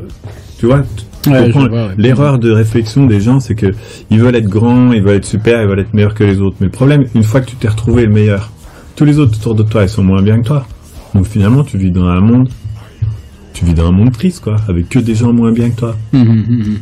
[0.60, 0.82] tu vois,
[1.28, 1.88] Ouais, ouais.
[1.98, 3.68] l'erreur de réflexion des gens, c'est que
[4.10, 6.58] ils veulent être grands, ils veulent être super, ils veulent être meilleurs que les autres.
[6.60, 8.52] Mais le problème, une fois que tu t'es retrouvé le meilleur,
[8.98, 10.68] tous les autres autour de toi, ils sont moins bien que toi.
[11.16, 12.50] Donc finalement, tu vis dans un monde,
[13.54, 15.96] tu vis dans un monde triste, quoi, avec que des gens moins bien que toi.
[16.12, 16.78] Mhm, mhm.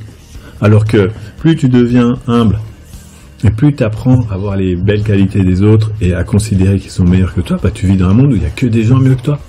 [0.61, 2.57] Alors que plus tu deviens humble
[3.43, 6.91] et plus tu apprends à voir les belles qualités des autres et à considérer qu'ils
[6.91, 8.65] sont meilleurs que toi, bah tu vis dans un monde où il y a que
[8.67, 9.39] des gens mieux que toi.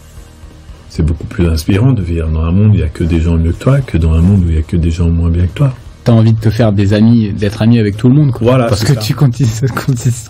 [0.89, 3.21] C'est beaucoup plus inspirant de vivre dans un monde où il y a que des
[3.21, 5.09] gens mieux que toi que dans un monde où il y a que des gens
[5.09, 5.75] moins bien que toi.
[6.05, 8.41] T'as envie de te faire des amis, d'être ami avec tout le monde, quoi.
[8.49, 9.01] Voilà, Parce que ça.
[9.01, 9.15] tu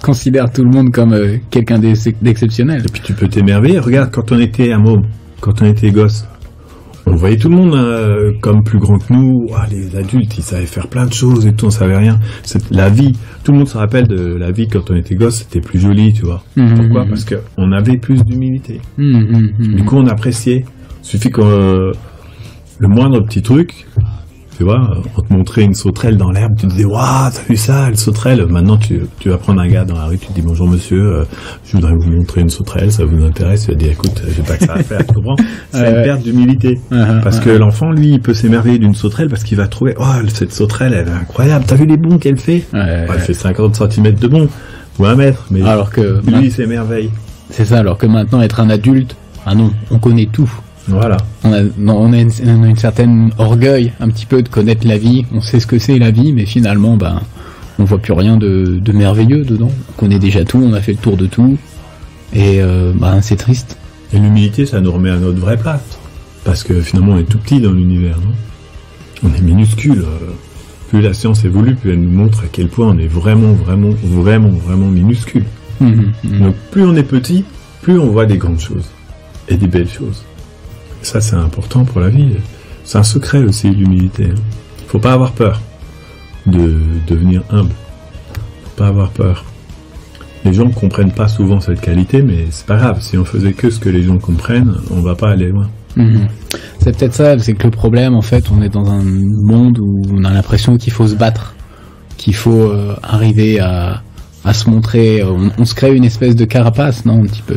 [0.03, 2.83] considères tout le monde comme euh, quelqu'un d'ex- d'exceptionnel.
[2.85, 3.79] Et puis tu peux t'émerveiller.
[3.79, 5.05] Regarde, quand on était à môme,
[5.41, 6.27] quand on était gosse,
[7.07, 9.47] on voyait tout le monde euh, comme plus grand que nous.
[9.55, 12.19] Ah, les adultes, ils savaient faire plein de choses et tout, on savait rien.
[12.43, 13.13] C'est la vie.
[13.45, 16.13] Tout le monde se rappelle de la vie quand on était gosse, c'était plus joli,
[16.13, 16.43] tu vois.
[16.57, 17.07] Mhm, Pourquoi?
[17.07, 18.81] Parce qu'on avait plus d'humilité.
[18.99, 19.75] Mhm, mhm.
[19.75, 20.65] Du coup, on appréciait.
[21.03, 21.93] Suffit que euh,
[22.79, 23.87] le moindre petit truc,
[24.57, 27.57] tu vois, on te montrait une sauterelle dans l'herbe, tu te disais, waouh, t'as vu
[27.57, 28.45] ça, une sauterelle.
[28.47, 31.01] Maintenant, tu, tu vas prendre un gars dans la rue, tu te dis, bonjour monsieur,
[31.01, 31.25] euh,
[31.65, 33.65] je voudrais vous montrer une sauterelle, ça vous intéresse?
[33.65, 35.37] Il va dire, écoute, j'ai pas que ça à faire, tu comprends?
[35.73, 36.81] C'est une perte d'humilité.
[36.91, 39.95] Ah, Parce ah, que l'enfant, lui, il peut s'émerveiller d'une sauterelle parce qu'il va trouver,
[39.99, 42.65] oh, cette sauterelle, elle est incroyable, t'as vu les bons qu'elle fait?
[42.73, 44.49] Elle fait 50 cm de bons,
[44.99, 47.11] ou un mètre, mais Alors que lui, il s'émerveille.
[47.51, 50.51] c'est ça, alors que maintenant être un adulte, ah non, on connaît tout.
[50.89, 51.17] Voilà.
[51.45, 54.49] On a, non, on a une, on a une certaine orgueil un petit peu de
[54.49, 55.25] connaître la vie.
[55.33, 57.21] On sait ce que c'est la vie, mais finalement, ben,
[57.79, 59.71] on voit plus rien de, de merveilleux dedans.
[59.91, 61.57] On connaît déjà tout, on a fait le tour de tout,
[62.33, 63.77] et euh, ben, c'est triste.
[64.13, 65.99] Et l'humilité, ça nous remet à notre vraie place.
[66.45, 68.33] Parce que finalement, on est tout petit dans l'univers, non?
[69.31, 70.01] On est minuscule.
[70.01, 70.33] euh,
[70.89, 73.91] Plus la science évolue, plus elle nous montre à quel point on est vraiment, vraiment,
[74.03, 75.45] vraiment, vraiment minuscule.
[75.81, 76.39] Mhm, mhm.
[76.41, 77.45] Donc plus on est petit,
[77.81, 78.91] plus on voit des grandes choses.
[79.49, 80.25] Et des belles choses.
[81.03, 82.37] Ça, c'est important pour la vie.
[82.85, 84.27] C'est un secret aussi, l'humilité.
[84.31, 84.41] hein.
[84.89, 85.61] Faut pas avoir peur
[86.47, 87.73] de devenir humble.
[88.65, 89.45] Faut pas avoir peur.
[90.45, 93.01] Les gens comprennent pas souvent cette qualité, mais c'est pas grave.
[93.01, 95.69] Si on faisait que ce que les gens comprennent, on va pas aller loin.
[95.97, 96.27] Mhm.
[96.81, 100.03] C'est peut-être ça, c'est que le problème, en fait, on est dans un monde où
[100.13, 101.55] on a l'impression qu'il faut se battre,
[102.17, 104.03] qu'il faut euh, arriver à,
[104.45, 105.23] à se montrer.
[105.23, 107.57] On, on se crée une espèce de carapace, non, un petit peu?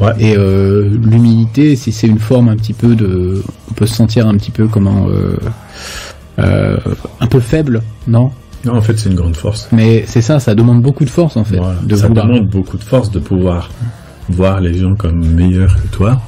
[0.00, 0.12] Ouais.
[0.18, 4.26] Et euh, l'humilité, si c'est une forme un petit peu de, on peut se sentir
[4.28, 5.36] un petit peu comment, euh,
[6.38, 6.76] euh,
[7.20, 8.30] un peu faible, non?
[8.64, 9.68] Non, en fait, c'est une grande force.
[9.72, 11.78] Mais c'est ça, ça demande beaucoup de force en fait, Voilà.
[11.82, 12.26] de ça vouloir.
[12.26, 13.70] demande beaucoup de force de pouvoir
[14.28, 16.20] voir les gens comme meilleurs que toi.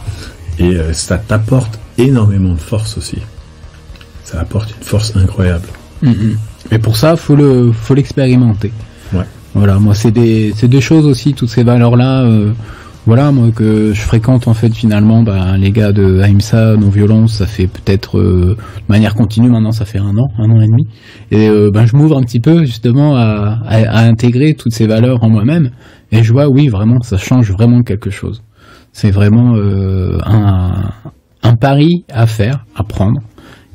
[0.59, 3.19] Et ça t'apporte énormément de force aussi.
[4.25, 5.67] Ça apporte une force incroyable.
[6.03, 6.37] Mhm.
[6.71, 8.73] Et pour ça, faut le, faut l'expérimenter.
[9.13, 9.25] Ouais.
[9.55, 12.23] Voilà, moi c'est des, c'est des choses aussi, toutes ces valeurs-là.
[12.23, 12.53] euh,
[13.09, 17.39] voilà, moi que je fréquente en fait finalement, bah, les gars de AIMSA, non violence,
[17.39, 20.67] ça fait peut-être euh, de manière continue maintenant, ça fait un an, un an et
[20.67, 20.87] demi.
[21.31, 25.31] Et euh, ben je m'ouvre un petit peu justement à, intégrer toutes ces valeurs en
[25.31, 25.71] moi-même.
[26.13, 28.43] Et je vois, oui, vraiment, ça change vraiment quelque chose.
[28.93, 33.23] C'est vraiment euh, un, pari à faire, à prendre.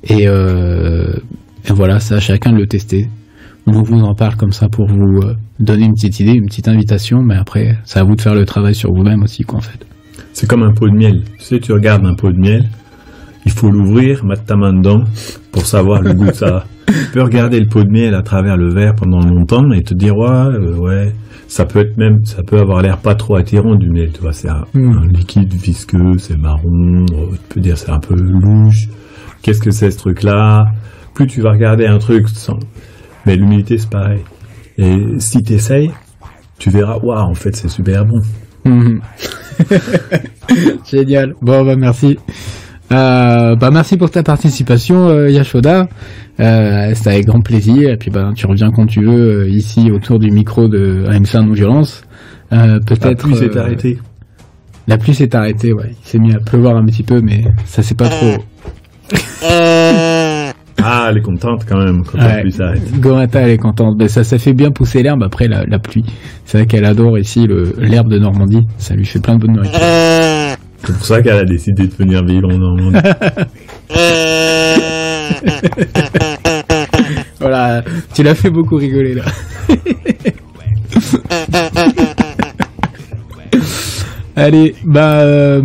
[0.03, 3.09] Et, et voilà, ça, à chacun de le tester.
[3.66, 6.68] On vous en parle comme ça pour vous euh, donner une petite idée, une petite
[6.68, 9.61] invitation, mais après, c'est à vous de faire le travail sur vous-même aussi, quoi, en
[9.61, 9.86] fait.
[10.34, 11.24] C'est comme un pot de miel.
[11.39, 12.68] Tu sais, tu regardes un pot de miel,
[13.45, 15.03] il faut l'ouvrir, mettre ta main dedans
[15.51, 16.66] pour savoir le goût que ça a.
[16.88, 19.93] Tu peux regarder le pot de miel à travers le verre pendant longtemps et te
[19.93, 21.14] dire ouais, euh, ouais,
[21.47, 24.11] ça peut être même, ça peut avoir l'air pas trop attirant du miel.
[24.14, 24.97] Tu vois, c'est un, Mm.
[24.97, 27.05] un liquide visqueux, c'est marron.
[27.14, 28.89] euh, Tu peux dire c'est un peu louche.
[29.41, 30.66] Qu'est-ce que c'est ce truc-là?
[31.14, 32.57] Plus tu vas regarder un truc sans,
[33.26, 34.21] mais l'humilité c'est pareil.
[34.78, 35.91] Et si t'essayes,
[36.57, 38.21] tu verras, waouh, en fait c'est super bon.
[38.65, 39.01] Mhm.
[40.89, 41.36] Génial.
[41.41, 42.17] Bon, bah merci.
[42.91, 45.88] Euh, bah merci pour ta participation, euh, Yashoda.
[46.39, 47.89] Euh, C'était avec grand plaisir.
[47.91, 51.34] Et puis bah tu reviens quand tu veux euh, ici autour du micro de AMC
[51.36, 52.03] Non Violence.
[52.51, 53.24] Euh, La Peut-être.
[53.26, 53.99] pluie s'est euh, arrêtée.
[54.88, 55.74] La pluie s'est arrêtée.
[55.74, 55.91] Ouais.
[56.03, 58.36] Il s'est mis à pleuvoir un petit peu, mais ça c'est pas trop.
[61.10, 62.41] Elle est contente quand même quand la Ouais.
[62.41, 62.99] pluie s'arrête.
[62.99, 63.95] Gorata elle est contente.
[63.99, 66.06] Mais ça ça fait bien pousser l'herbe après la, la pluie.
[66.45, 68.62] C'est vrai qu'elle adore ici le l'herbe de Normandie.
[68.78, 69.80] Ça lui fait plein de bonne nourriture.
[70.86, 72.99] C'est pour ça qu'elle a décidé de venir vivre en Normandie.
[77.39, 77.84] Voilà,
[78.14, 79.24] tu l'as fait beaucoup rigoler là.
[84.36, 85.61] Allez, bah, euh,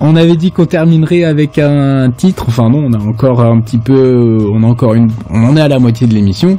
[0.00, 2.44] on avait dit qu'on terminerait avec un titre.
[2.48, 5.60] Enfin non, on a encore un petit peu, on a encore une, on en est
[5.60, 6.58] à la moitié de l'émission.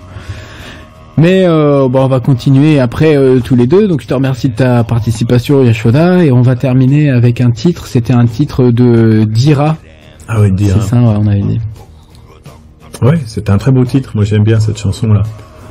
[1.19, 3.87] Mais euh, bon, on va continuer après euh, tous les deux.
[3.87, 7.87] Donc je te remercie de ta participation, Yashoda, et on va terminer avec un titre.
[7.87, 9.77] C'était un titre de Dira.
[10.27, 10.75] Ah ouais, dire.
[10.81, 11.61] C'est ça, ouais, on avait dit.
[13.01, 14.11] Ouais, c'était un très beau titre.
[14.15, 15.23] Moi, j'aime bien cette chanson-là.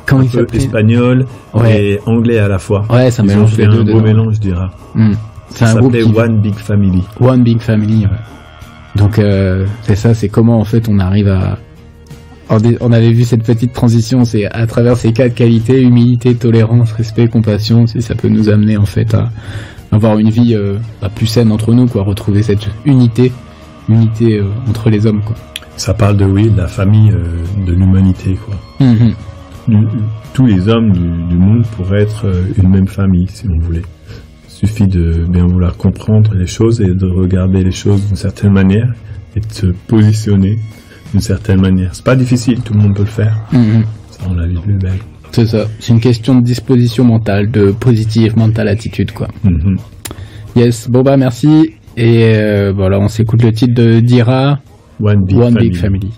[0.07, 1.81] Quand Un il peu espagnol Ouais.
[1.83, 2.85] et anglais à la fois.
[2.89, 4.01] Ouais, ça Ils ont mélange fait les deux un beau dedans.
[4.03, 4.65] mélange, je dirais.
[5.49, 6.19] C'est un groupe s'appelait qui...
[6.19, 7.03] One Big Family.
[7.19, 8.05] One Big Family.
[8.05, 8.11] ouais.
[8.95, 11.57] Donc euh, c'est ça, c'est comment en fait on arrive à.
[12.49, 17.27] On avait vu cette petite transition, c'est à travers ces quatre qualités humilité, tolérance, respect,
[17.27, 19.29] compassion, si ça peut nous amener en fait à
[19.91, 23.33] avoir une vie euh, bah, plus saine entre nous, quoi, retrouver cette unité,
[23.89, 25.35] unité euh, entre les hommes, quoi.
[25.75, 28.55] Ça parle de, oui, de la famille, euh, de l'humanité, quoi.
[28.79, 29.13] Mhm.
[29.67, 29.87] Du-
[30.33, 32.25] tous les hommes du, du monde pourraient être
[32.57, 33.81] une même famille, si on voulait.
[34.59, 38.53] Il suffit de bien vouloir comprendre les choses et de regarder les choses d'une certaine
[38.53, 38.91] manière
[39.35, 40.57] et de se positionner
[41.11, 41.93] d'une certaine manière.
[41.93, 43.37] C'est pas difficile, tout le monde peut le faire.
[43.51, 43.83] Mhm.
[44.09, 44.97] Ça rend la vie plus belle.
[45.31, 49.27] C'est ça, c'est une question de disposition mentale, de positive mentale attitude, quoi.
[49.43, 49.77] Mhm.
[50.55, 51.73] Yes, bon bah merci.
[51.95, 54.59] Et euh, voilà, on s'écoute le titre de Dira,
[54.99, 55.69] One Big One Family.
[55.69, 56.11] Big Family.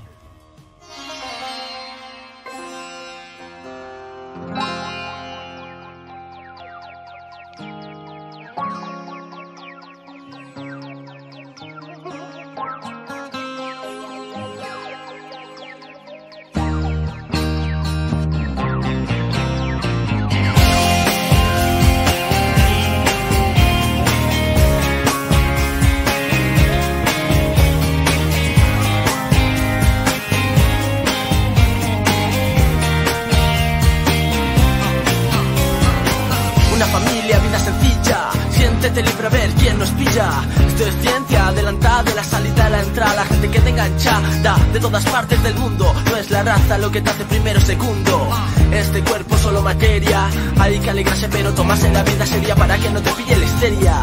[44.79, 45.93] De todas partes del mundo.
[46.09, 48.29] No es la raza lo que te hace primero segundo.
[48.71, 50.29] Este cuerpo solo materia.
[50.57, 53.95] Hay que alegrarse, pero tomarse la vida sería para que no te pille la histeria.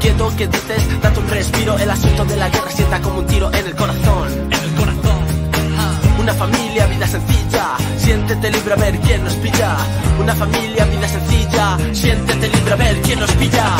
[0.00, 1.78] Quieto que dices, date un respiro.
[1.78, 4.28] El asunto de la guerra sienta como un tiro en el corazón.
[4.50, 5.22] En el corazón.
[6.18, 7.76] Una familia, vida sencilla.
[7.96, 9.76] Siéntete libre a ver quién nos pilla.
[10.18, 11.78] Una familia, vida sencilla.
[11.92, 13.76] Siéntete libre a ver quién nos pilla.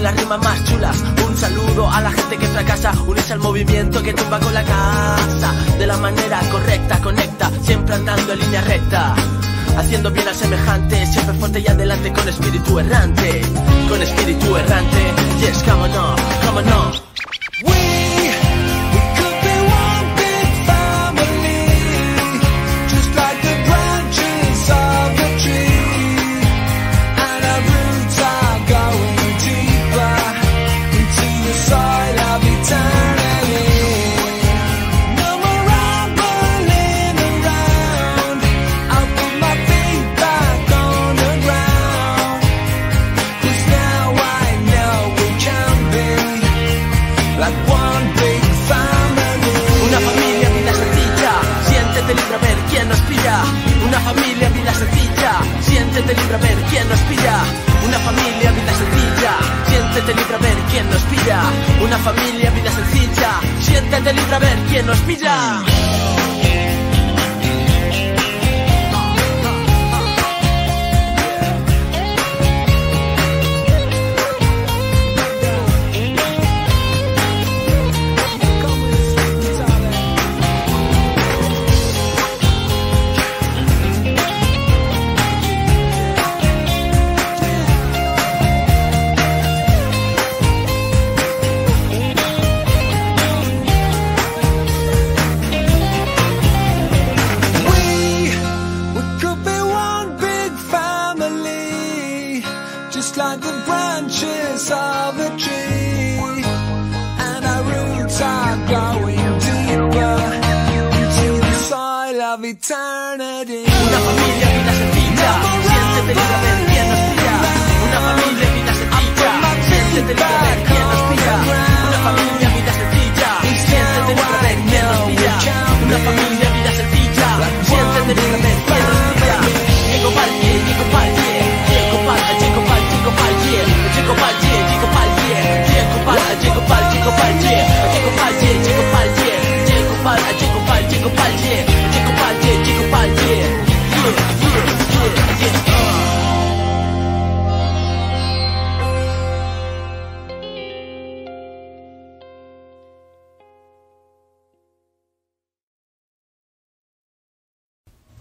[0.00, 0.96] Las rimas más chulas.
[1.26, 5.52] Un saludo a la gente que fracasa, unirse al movimiento que tumba con la casa.
[5.78, 9.14] De la manera correcta, conecta, siempre andando en línea recta.
[9.76, 13.42] Haciendo bien al semejante, siempre fuerte y adelante con espíritu errante.
[13.88, 17.09] Con espíritu errante, yes, come on, come on,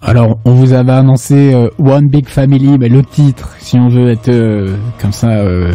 [0.02, 4.10] Alors, on vous avait annoncé euh, One Big Family, mais le titre, si on veut
[4.10, 5.72] être euh, comme ça euh,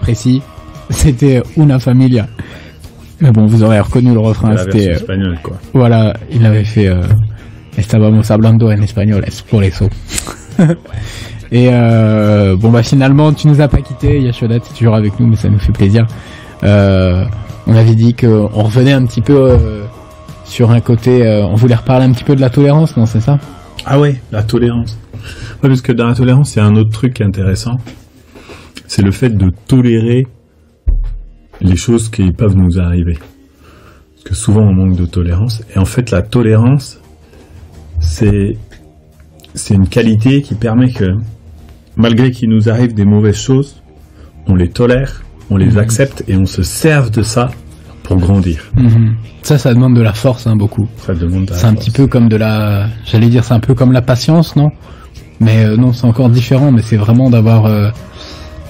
[0.00, 0.42] précis,
[0.90, 2.26] c'était Una Familia.
[3.22, 5.56] Mais bon, vous aurez reconnu le refrain, c'était euh, espagnole, quoi.
[5.72, 7.02] voilà, il avait fait euh,
[7.78, 9.88] Estábamos hablando en español, es por eso.
[11.52, 15.28] Et euh, bon bah finalement, tu nous as pas quitté, Yashoda, t'es toujours avec nous,
[15.28, 16.06] mais ça nous fait plaisir.
[16.64, 17.24] Euh,
[17.68, 19.84] on avait dit qu'on revenait un petit peu euh,
[20.44, 23.38] sur un côté, on voulait reparler un petit peu de la tolérance, non, c'est ça?
[23.86, 24.98] Ah ouais, la tolérance.
[25.62, 27.78] Ouais, parce que dans la tolérance, il y a un autre truc intéressant.
[28.88, 30.26] C'est le fait de tolérer
[31.62, 33.18] les choses qui peuvent nous arriver.
[34.14, 35.62] Parce que souvent on manque de tolérance.
[35.74, 37.00] Et en fait, la tolérance,
[38.00, 38.56] c'est,
[39.54, 41.16] c'est une qualité qui permet que,
[41.96, 43.82] malgré qu'il nous arrive des mauvaises choses,
[44.46, 47.50] on les tolère, on les accepte et on se serve de ça
[48.02, 48.72] pour grandir.
[49.42, 50.88] Ça, ça demande de la force, hein, beaucoup.
[50.98, 53.60] Ça demande de la C'est un petit peu comme de la, j'allais dire, c'est un
[53.60, 54.70] peu comme la patience, non?
[55.40, 57.90] Mais euh, non, c'est encore différent, mais c'est vraiment d'avoir, euh,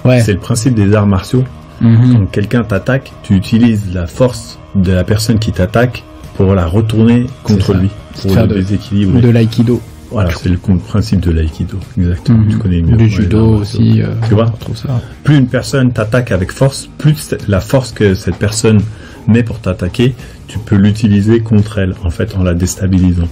[0.05, 0.21] ouais.
[0.21, 1.45] C'est le principe des arts martiaux.
[1.83, 2.13] Mhm.
[2.15, 6.05] Quand quelqu'un t'attaque, tu utilises la force de la personne qui t'attaque
[6.37, 9.21] pour la retourner contre lui, C'est pour le de- déséquilibrer.
[9.21, 9.81] de l'aïkido.
[10.11, 11.79] Voilà, c'est le principe de l'aïkido.
[11.99, 12.39] Exactement.
[12.39, 12.49] Mhm.
[12.51, 12.97] Tu connais mieux.
[12.97, 14.03] Du judo aussi.
[14.03, 15.01] euh, Tu vois on trouve ça.
[15.25, 18.81] Plus une personne t'attaque avec force, plus la force que cette personne
[19.27, 20.15] met pour t'attaquer,
[20.49, 23.29] tu peux l'utiliser contre elle, en fait, en la déstabilisant.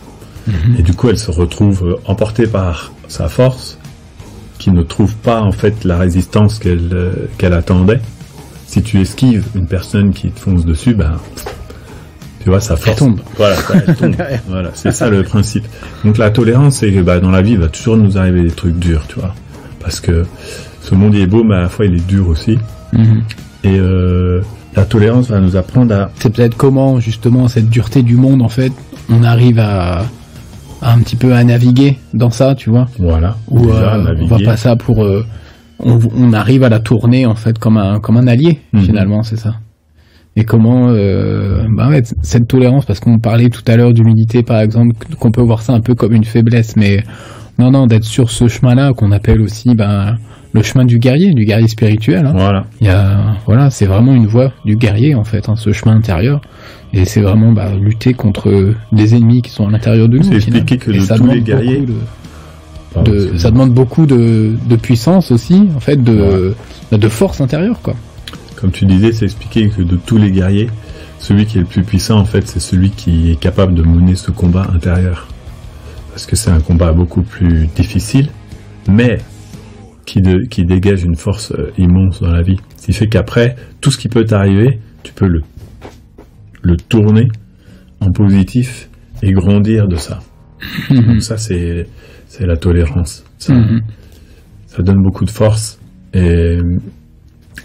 [0.47, 0.77] Mhm.
[0.79, 3.79] Et du coup, elle se retrouve euh, emportée par sa force,
[4.59, 8.01] qui ne trouve pas, en fait, la résistance qu'elle euh, qu'elle attendait.
[8.71, 11.17] Si tu esquives une personne qui te fonce dessus, ben,
[12.41, 12.99] tu vois, sa force.
[12.99, 13.19] tombe.
[13.37, 14.15] Voilà, ça, elle tombe.
[14.49, 15.65] voilà, c'est ça le principe.
[16.05, 18.53] Donc la tolérance, c'est que bah, dans la vie, il va toujours nous arriver des
[18.53, 19.35] trucs durs, tu vois.
[19.81, 20.25] Parce que
[20.83, 22.59] ce monde il est beau, mais à la fois il est dur aussi.
[22.93, 23.25] Mhm.
[23.65, 24.41] Et euh,
[24.77, 26.13] la tolérance va nous apprendre à...
[26.21, 28.73] C'est peut-être comment, justement, cette dureté du monde, en fait,
[29.09, 30.05] on arrive à,
[30.81, 32.87] à un petit peu à naviguer dans ça, tu vois.
[33.01, 35.27] Voilà, Ou euh, on voit pas ça pour, euh,
[35.83, 38.81] on, on arrive à la tourner, en fait, comme un, comme un allié, Mhm.
[38.83, 39.57] finalement, c'est ça.
[40.37, 44.61] Et comment, euh, bah ouais, cette tolérance, parce qu'on parlait tout à l'heure d'humilité, par
[44.61, 47.03] exemple, qu'on peut voir ça un peu comme une faiblesse, mais
[47.59, 50.17] non, non, d'être sur ce chemin-là, qu'on appelle aussi, ben,
[50.53, 52.33] le chemin du guerrier, du guerrier spirituel, hein.
[52.35, 52.65] Voilà.
[52.81, 55.95] Il y a, voilà, c'est vraiment une voie du guerrier en fait, hein, ce chemin
[55.97, 56.41] intérieur.
[56.93, 60.25] Et c'est vraiment bah, lutter contre des ennemis qui sont à l'intérieur de nous.
[60.25, 61.93] C'est que de tous les guerriers- de-
[63.05, 66.55] de, ça demande beaucoup de, de puissance aussi, en fait, de,
[66.93, 67.95] de force intérieure quoi.
[68.57, 70.69] Comme tu disais, c'est expliquer que de tous les guerriers,
[71.19, 74.15] celui qui est le plus puissant, en fait, c'est celui qui est capable de mener
[74.17, 75.29] ce combat intérieur.
[76.11, 78.29] Parce que c'est un combat beaucoup plus difficile,
[78.89, 79.19] mais
[80.05, 82.59] qui, de- qui dégage une force euh, immense dans la vie.
[82.77, 85.43] Ce qui fait qu'après, tout ce qui peut t'arriver, tu peux le,
[86.63, 87.29] le tourner
[88.01, 88.89] en positif
[89.23, 90.21] et grandir de ça.
[90.91, 91.87] Donc ça, c'est,
[92.41, 93.23] c'est la tolérance.
[93.39, 93.83] Ça, Mhm.
[94.67, 95.79] ça donne beaucoup de force
[96.15, 96.57] et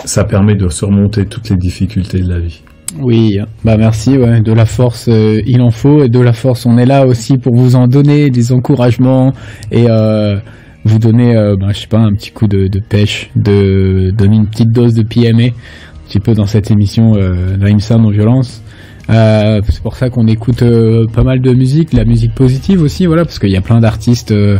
[0.03, 2.61] ça permet de surmonter toutes les difficultés de la vie.
[2.99, 6.65] Oui, bah merci, ouais, de la force euh, il en faut et de la force
[6.65, 9.33] on est là aussi pour vous en donner des encouragements
[9.71, 10.35] et euh,
[10.83, 14.35] vous donner, euh, bah, je sais pas, un petit coup de, de pêche, de donner
[14.35, 18.61] une petite dose de PMA, un petit peu dans cette émission euh, non violence.
[19.09, 22.81] Euh, c'est pour ça qu'on écoute euh, pas mal de musique, de la musique positive
[22.81, 24.57] aussi, voilà, parce qu'il y a plein d'artistes, euh,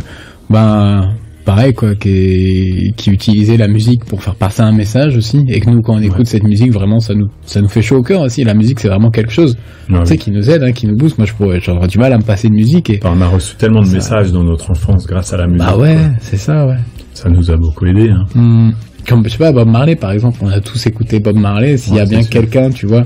[0.50, 5.60] ben pareil quoi, qui, qui utilisaient la musique pour faire passer un message aussi, et
[5.60, 8.02] que nous quand on écoute cette musique, vraiment ça nous ça nous fait chaud au
[8.02, 8.44] cœur aussi.
[8.44, 9.56] La musique c'est vraiment quelque chose,
[9.90, 11.18] Ouais, tu sais, qui nous aide, hein, qui nous booste.
[11.18, 13.26] Moi je pourrais, j'aurais du mal à me passer de musique et Enfin, on a
[13.28, 15.66] reçu tellement de Ça- messages dans notre enfance grâce à la musique.
[15.66, 16.76] bah ouais, c'est ça, ouais.
[17.14, 18.10] Ça nous a beaucoup aidé.
[18.10, 18.72] Hein.
[19.08, 21.76] Comme, je sais pas, Bob Marley, par exemple, on a tous écouté Bob Marley.
[21.76, 23.04] S'il y a bien quelqu'un, tu vois,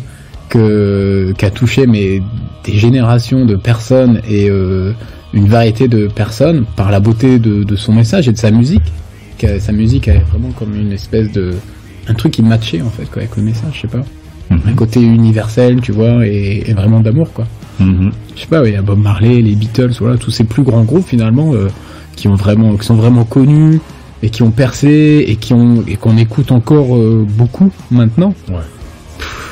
[0.51, 2.21] que, qui a touché mais,
[2.65, 4.93] des générations de personnes et euh,
[5.33, 8.83] une variété de personnes par la beauté de, de son message et de sa musique,
[9.39, 11.55] que sa musique est vraiment comme une espèce de.
[12.09, 14.03] un truc qui matchait, en fait, quoi, avec le message, je sais pas.
[14.51, 14.75] Un Mhm.
[14.75, 17.47] côté universel, tu vois, et, et vraiment d'amour, quoi.
[17.79, 18.11] Mhm.
[18.37, 20.83] Je sais pas, il y a Bob Marley, les Beatles, voilà, tous ces plus grands
[20.85, 21.69] groupes finalement euh,
[22.17, 23.81] qui ont vraiment, qui sont vraiment connus
[24.23, 28.35] et qui ont percé et qui ont et qu'on écoute encore euh, beaucoup maintenant.
[28.51, 28.57] Ouais.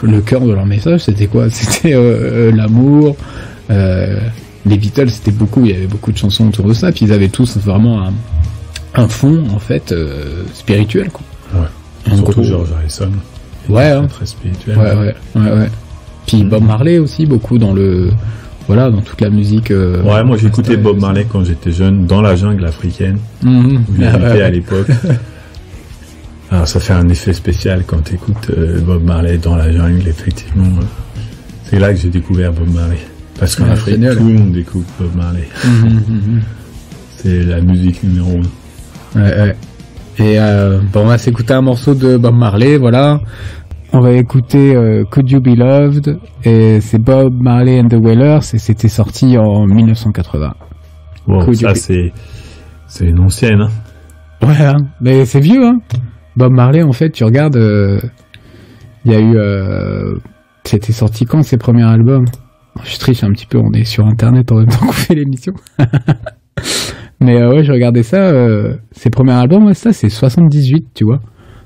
[0.03, 1.51] Le cœur de leur message, c'était quoi?
[1.51, 3.17] C'était euh, euh, l'amour.
[3.71, 4.19] euh,
[4.67, 7.13] les Beatles, c'était beaucoup, il y avait beaucoup de chansons autour de ça, puis ils
[7.13, 8.13] avaient tous vraiment un,
[8.95, 9.95] un fond en fait
[10.55, 11.23] spirituel, quoi.
[11.55, 11.67] Ouais.
[12.13, 13.11] Un Surtout gros- George Harrison.
[13.69, 14.07] Ouais, Très, hein.
[14.09, 14.77] très spirituel.
[14.79, 15.71] Ouais, ouais, ouais, ouais.
[16.27, 18.11] Puis Bob Marley aussi, beaucoup dans le,
[18.67, 19.71] voilà, dans toute la musique.
[19.71, 23.79] euh, Ouais, moi j'écoutais Bob Marley quand j'étais jeune, dans la jungle africaine, où Ah,
[23.99, 24.89] j'habitais ouais, à l'époque.
[26.51, 28.51] Alors ça fait un effet spécial quand tu écoutes
[28.87, 30.65] Bob Marley dans la jungle, effectivement.
[30.65, 30.85] euh,
[31.65, 32.99] C'est là que j'ai découvert Bob Marley.
[33.39, 34.17] Parce qu'en Ouais, Afrique, génial.
[34.17, 35.47] tout le monde écoute Bob Marley.
[35.65, 36.41] Mhm, mhm.
[37.17, 38.41] C'est la musique numéro
[39.15, 39.21] 1.
[39.21, 39.57] Ouais, ouais.
[40.21, 43.21] Et euh, bon, on va s'écouter un morceau de Bob Marley, voilà.
[43.93, 46.19] On va écouter euh, Could You Be Loved?
[46.45, 50.55] Et c'est Bob Marley and the Wailers et c'était sorti en 1980.
[51.27, 52.13] Bon, Could ça be- c'est
[52.87, 53.61] c'est une ancienne.
[53.61, 54.47] Hein.
[54.47, 55.79] Ouais, hein, mais c'est vieux, hein.
[56.39, 57.99] Bob Marley, en fait, tu regardes, euh,
[59.05, 60.15] il y a eu, euh,
[60.63, 62.27] c'était sorti quand ses premiers albums?
[62.85, 65.53] Je triche un petit peu, on est sur Internet en même temps qu'on fait l'émission.
[67.21, 71.03] mais euh, ouais, je regardais ça, euh, ses premiers albums, ouais, ça c'est 78, tu
[71.03, 71.19] vois.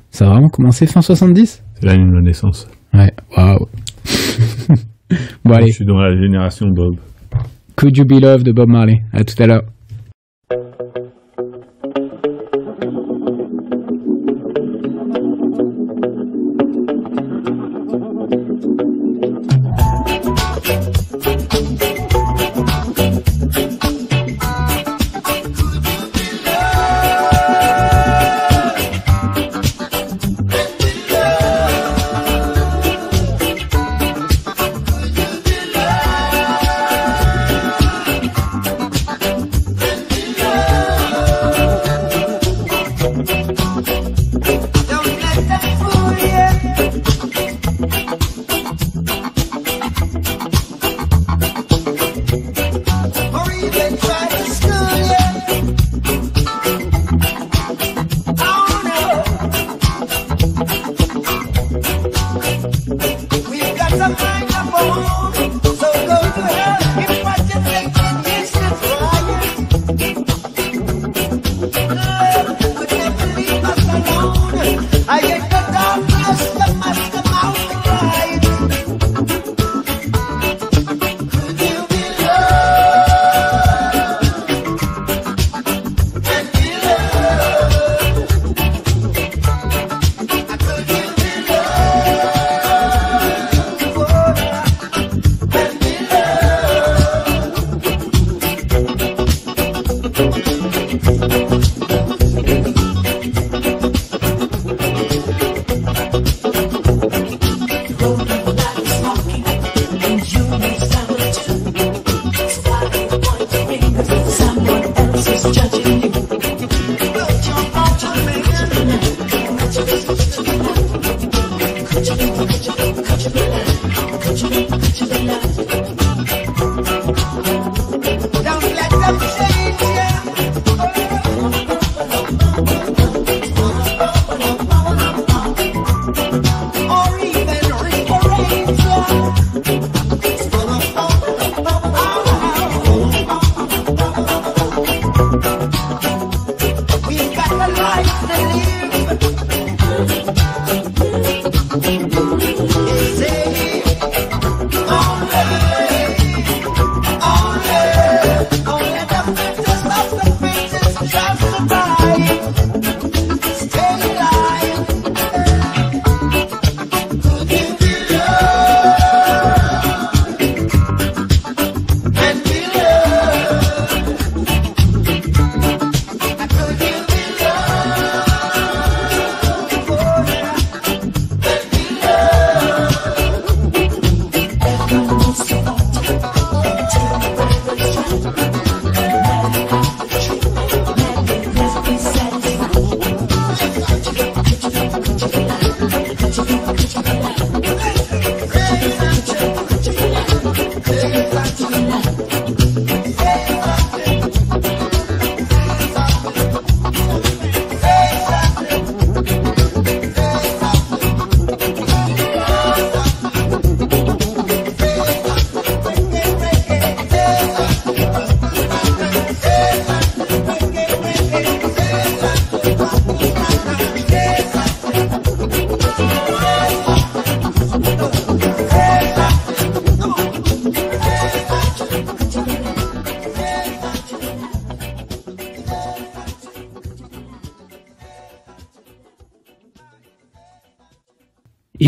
[0.08, 2.66] Ça a vraiment commencé fin 70 C'est l'année de ma naissance.
[2.94, 3.66] Ouais, waouh.
[5.44, 6.94] bon allez, Je suis dans la génération Bob.
[7.76, 9.02] Could You Be Loved de Bob Marley?
[9.12, 9.64] À tout à l'heure.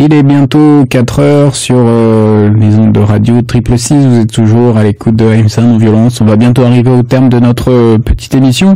[0.06, 3.94] Il est bientôt 4 heures sur euh, les ondes de radio triple 6.
[4.06, 6.20] Vous êtes toujours à l'écoute de AMSA non violence.
[6.20, 8.74] On va bientôt arriver au terme de notre euh, petite émission.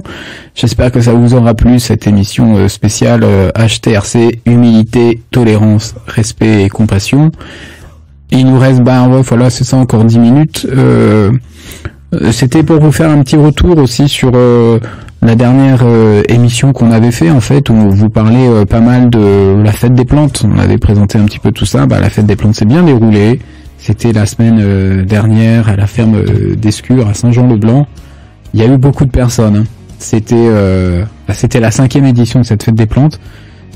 [0.55, 6.64] J'espère que ça vous aura plu cette émission euh, spéciale euh, HTRC humilité, tolérance, respect
[6.64, 7.31] et compassion.
[8.31, 10.66] Il nous reste bah ouais, voilà c'est ça encore 10 minutes.
[10.74, 11.31] Euh,
[12.14, 14.79] Euh, C'était pour vous faire un petit retour aussi sur euh,
[15.21, 19.11] la dernière euh, émission qu'on avait fait en fait où vous parlez euh, pas mal
[19.11, 20.45] de la fête des plantes.
[20.49, 21.87] On avait présenté un petit peu tout ça.
[21.87, 23.41] Bah, la fête des plantes s'est bien déroulée.
[23.79, 27.87] C'était la semaine euh, dernière à la ferme euh, d'Escure à Saint-Jean-le-Blanc.
[28.55, 29.57] Il y a eu beaucoup de personnes.
[29.57, 29.64] hein.
[29.99, 33.19] C'était euh, bah, c'était la cinquième édition de cette fête des plantes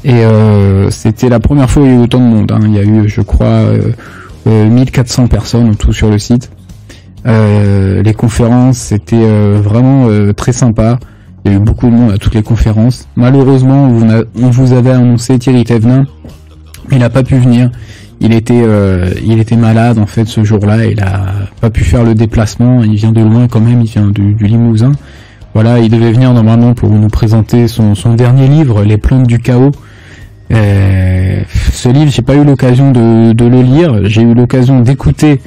[0.05, 2.53] et euh, c'était la première fois où il y a eu autant de monde.
[2.53, 2.61] hein.
[2.65, 3.91] Il y a eu, je crois, euh,
[4.47, 6.51] euh, 1400 personnes en tout sur le site.
[7.25, 9.25] Les conférences, c'était
[9.61, 10.99] vraiment très sympa.
[11.45, 13.09] Il y a eu beaucoup de monde à toutes les conférences.
[13.17, 16.07] Malheureusement, on vous avait annoncé Thierry Thévenin.
[16.91, 17.71] Il n'a pas pu venir.
[18.21, 20.87] Il était, euh, il était malade en fait ce jour-là.
[20.87, 22.85] Il a pas pu faire le déplacement.
[22.85, 23.81] Il vient de loin quand même.
[23.83, 24.93] Il vient du, du Limousin.
[25.55, 29.39] Voilà, il devait venir normalement pour nous présenter son, son dernier livre, Les plantes du
[29.39, 29.73] chaos.
[30.53, 34.01] Euh, ce livre, j'ai pas eu l'occasion de, de le lire.
[34.05, 35.41] J'ai eu l'occasion d'écouter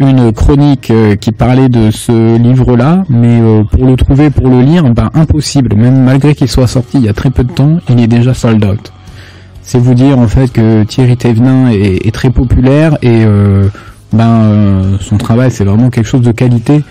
[0.00, 4.62] une chronique euh, qui parlait de ce livre-là, mais euh, pour le trouver, pour le
[4.62, 5.76] lire, ben impossible.
[5.76, 8.34] Même malgré qu'il soit sorti il y a très peu de temps, il est déjà
[8.34, 8.92] sold out.
[9.62, 13.68] C'est vous dire en fait que Thierry Thévenin est, est très populaire et euh,
[14.12, 16.82] ben euh, son travail c'est vraiment quelque chose de qualité.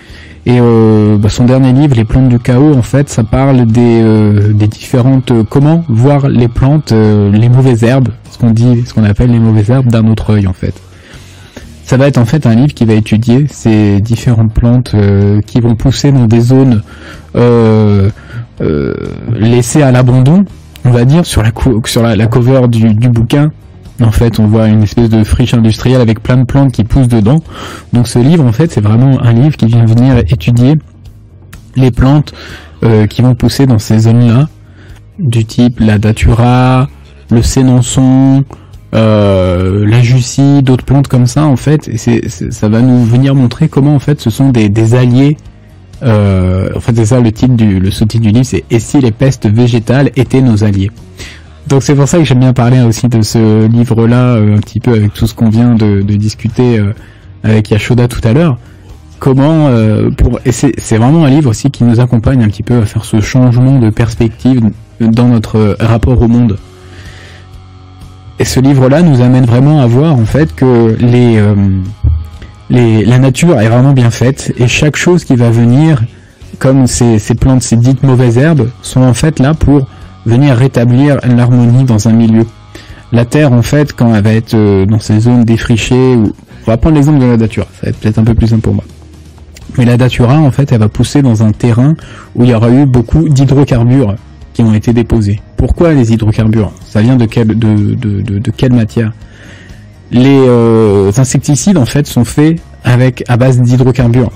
[0.46, 4.00] Et euh, ben, son dernier livre, Les plantes du chaos, en fait, ça parle des,
[4.02, 8.84] euh, des différentes euh, comment voir les plantes, euh, les mauvaises herbes, ce qu'on dit,
[8.86, 10.74] ce qu'on appelle les mauvaises herbes d'un autre œil en fait.
[11.90, 15.58] Ça va être en fait un livre qui va étudier ces différentes plantes euh, qui
[15.60, 16.84] vont pousser dans des zones
[17.34, 18.10] euh,
[18.60, 18.94] euh,
[19.32, 20.44] laissées à l'abandon,
[20.84, 23.50] on va dire, sur la, cou- sur la, cover du, bouquin.
[24.00, 27.08] En fait, on voit une espèce de friche industrielle avec plein de plantes qui poussent
[27.08, 27.40] dedans.
[27.92, 30.76] Donc ce livre, en fait, c'est vraiment un livre qui vient venir étudier
[31.74, 32.32] les plantes
[33.08, 34.48] qui vont pousser dans ces zones-là,
[35.18, 36.88] du type la datura,
[37.32, 38.44] le sénançon,
[38.92, 41.88] euh, la jussie, d'autres plantes comme ça en fait.
[41.88, 45.36] Et ça va nous venir montrer comment en fait ce sont des, alliés.
[46.02, 49.00] Euh, en fait c'est ça le titre du le sous-titre du livre, c'est Et si
[49.00, 50.90] les pestes végétales étaient nos alliés?
[51.68, 54.80] Donc c'est pour ça que j'aime bien parler aussi de ce livre-là euh, un petit
[54.80, 56.92] peu avec tout ce qu'on vient de, de discuter euh,
[57.44, 58.58] avec Yashoda tout à l'heure.
[59.20, 59.68] Comment
[60.16, 63.04] pour et c'est vraiment un livre aussi qui nous accompagne un petit peu à faire
[63.04, 66.56] ce changement de perspective dans notre rapport au monde.
[68.40, 71.54] Et ce livre-là nous amène vraiment à voir en fait que les, euh,
[72.70, 76.02] les la nature est vraiment bien faite et chaque chose qui va venir,
[76.58, 79.86] comme ces, plantes, ces dites mauvaises herbes, sont en fait là pour
[80.24, 82.46] venir rétablir l'harmonie dans un milieu.
[83.12, 86.32] La terre, en fait, quand elle va être euh, dans ces zones défrichées, on
[86.66, 88.74] va prendre l'exemple de la datura, ça va être peut-être un peu plus simple pour
[88.74, 88.84] moi.
[89.76, 91.94] Mais la datura, en fait, elle va pousser dans un terrain
[92.34, 94.14] où il y aura eu beaucoup d'hydrocarbures
[94.52, 95.40] qui ont été déposés.
[95.56, 96.72] Pourquoi les hydrocarbures?
[96.84, 99.12] Ça vient de quelle, matière?
[100.10, 104.30] Les euh, insecticides, en fait, sont faits avec à base d'hydrocarbures.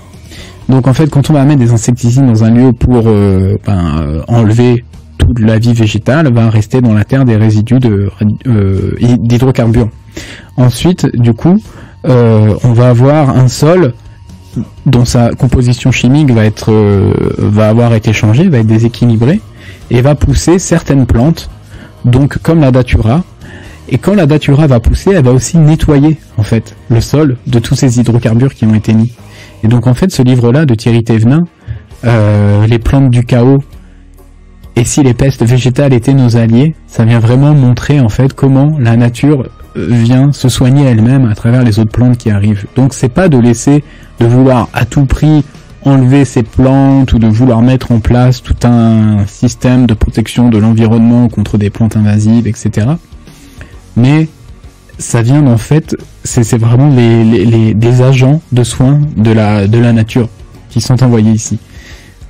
[0.69, 3.99] Donc, en fait, quand on va mettre des insecticides dans un lieu pour euh, ben,
[3.99, 4.85] euh, enlever
[5.19, 7.81] toute la vie végétale, va rester dans la terre des résidus
[9.19, 9.89] d'hydrocarbures.
[10.57, 11.61] Ensuite, du coup,
[12.05, 13.95] on va avoir un sol
[14.87, 16.73] dont sa composition chimique va être
[17.39, 19.41] va avoir été changée, va être déséquilibrée
[19.91, 21.51] et va pousser certaines plantes,
[22.05, 23.23] donc comme la datura.
[23.89, 27.59] Et quand la datura va pousser, elle va aussi nettoyer en fait le sol de
[27.59, 29.13] tous ces hydrocarbures qui ont été mis.
[29.63, 31.45] Et donc en fait, ce livre-là de Thierry Thévenin,
[32.05, 33.63] euh, les plantes du chaos
[34.77, 38.77] et si les pestes végétales étaient nos alliés, ça vient vraiment montrer en fait comment
[38.81, 42.67] la nature euh, vient se soigner elle-même à travers les autres plantes qui arrivent.
[42.75, 43.85] Donc c'est pas de laisser,
[44.19, 45.45] de vouloir à tout prix
[45.85, 50.59] enlever ces plantes ou de vouloir mettre en place tout un système de protection de
[50.59, 52.87] l'environnement contre des plantes invasives, etc.
[53.97, 54.29] Mais
[54.99, 60.29] ça vient en fait, c'est vraiment les, des agents de soins de la, nature
[60.71, 61.59] qui sont envoyés ici.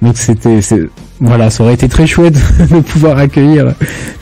[0.03, 0.61] Donc c'était,
[1.21, 2.35] voilà, ça aurait été très chouette
[2.71, 3.75] de pouvoir accueillir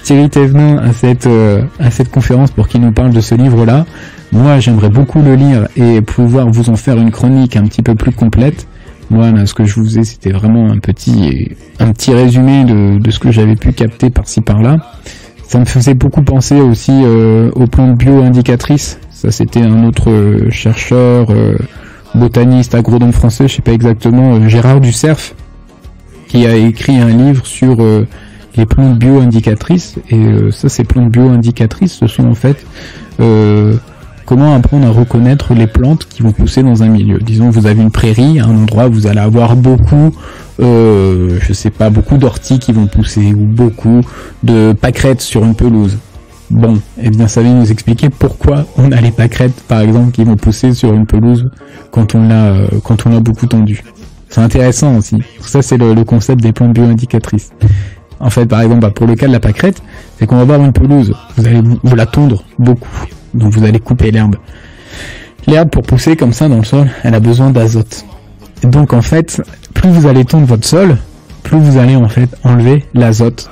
[0.04, 0.82] Thierry Thévenin
[1.26, 3.86] euh, à cette conférence pour qu'il nous parle de ce livre-là.
[4.30, 7.94] Moi, j'aimerais beaucoup le lire et pouvoir vous en faire une chronique un petit peu
[7.94, 8.66] plus complète.
[9.46, 13.30] Ce que je vous faisais, c'était vraiment un petit, un petit résumé de, ce que
[13.30, 14.78] j'avais pu capter par-ci par-là.
[15.46, 18.98] Ça me faisait beaucoup penser aussi euh, aux plantes bio-indicatrices.
[19.10, 21.56] Ça, c'était un autre euh, chercheur, euh,
[22.14, 25.34] botaniste, agronome français, je sais pas exactement, euh, Gérard Ducerf,
[26.26, 27.76] qui a écrit un livre sur
[28.56, 29.96] les plantes bio-indicatrices.
[30.10, 32.64] Et ça, ces plantes bio-indicatrices, ce sont en fait
[34.24, 37.18] comment apprendre à reconnaître les plantes qui vont pousser dans un milieu?
[37.18, 40.14] Disons, vous avez une prairie, un endroit où vous allez avoir beaucoup,
[40.60, 44.00] euh, je sais pas, beaucoup d'orties qui vont pousser ou beaucoup
[44.42, 45.98] de pâquerettes sur une pelouse.
[46.50, 50.22] Bon, eh bien, ça vient nous expliquer pourquoi on a les pâquerettes, par exemple, qui
[50.22, 51.50] vont pousser sur une pelouse
[51.90, 53.82] quand on l'a, euh, beaucoup tendue.
[54.28, 55.16] C'est intéressant aussi.
[55.40, 57.50] Ça, c'est le, concept des plantes bioindicatrices.
[58.20, 59.82] En fait, par exemple, bah, pour le cas de la pâquerette,
[60.18, 61.14] c'est qu'on va avoir une pelouse.
[61.36, 62.88] Vous allez vous la tondre beaucoup.
[63.34, 64.36] Donc vous allez couper l'herbe.
[65.46, 68.04] L'herbe, pour pousser comme ça dans le sol, elle a besoin d'azote.
[68.62, 69.42] Donc en fait,
[69.74, 70.96] plus vous allez tondre votre sol,
[71.42, 73.50] plus vous allez en fait enlever l'azote.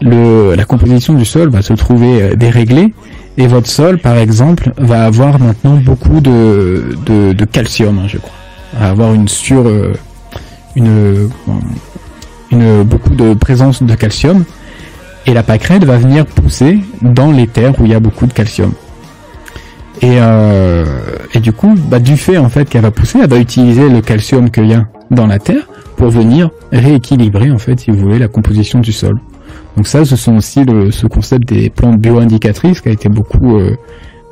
[0.00, 2.92] La composition du sol va se trouver euh, déréglée
[3.36, 8.34] et votre sol, par exemple, va avoir maintenant beaucoup de, calcium, hein, je crois.
[8.78, 9.94] Va avoir une sur, euh,
[10.76, 11.28] une
[12.84, 14.44] beaucoup de présence de calcium
[15.26, 18.32] et la pâquerette va venir pousser dans les terres où il y a beaucoup de
[18.32, 18.72] calcium.
[20.02, 20.84] Et, euh,
[21.34, 24.00] et du coup, bah, du fait en fait qu'elle va pousser, elle va utiliser le
[24.00, 28.18] calcium qu'il y a dans la terre pour venir rééquilibrer en fait, si vous voulez,
[28.18, 29.20] la composition du sol.
[29.76, 33.56] Donc ça, ce sont aussi le, ce concept des plantes bioindicatrices qui a été beaucoup
[33.56, 33.76] euh,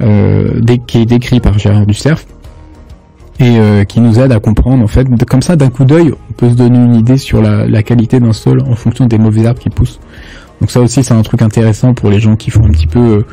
[0.03, 2.25] euh, qui est décrit par Gérard Ducerf
[3.39, 6.33] et euh, qui nous aide à comprendre en fait, comme ça d'un coup d'œil, on
[6.35, 9.47] peut se donner une idée sur la, la qualité d'un sol en fonction des mauvais
[9.47, 10.01] arbres qui poussent.
[10.61, 13.01] Donc ça aussi, c'est un truc intéressant pour les gens qui font un petit peu
[13.01, 13.27] euh,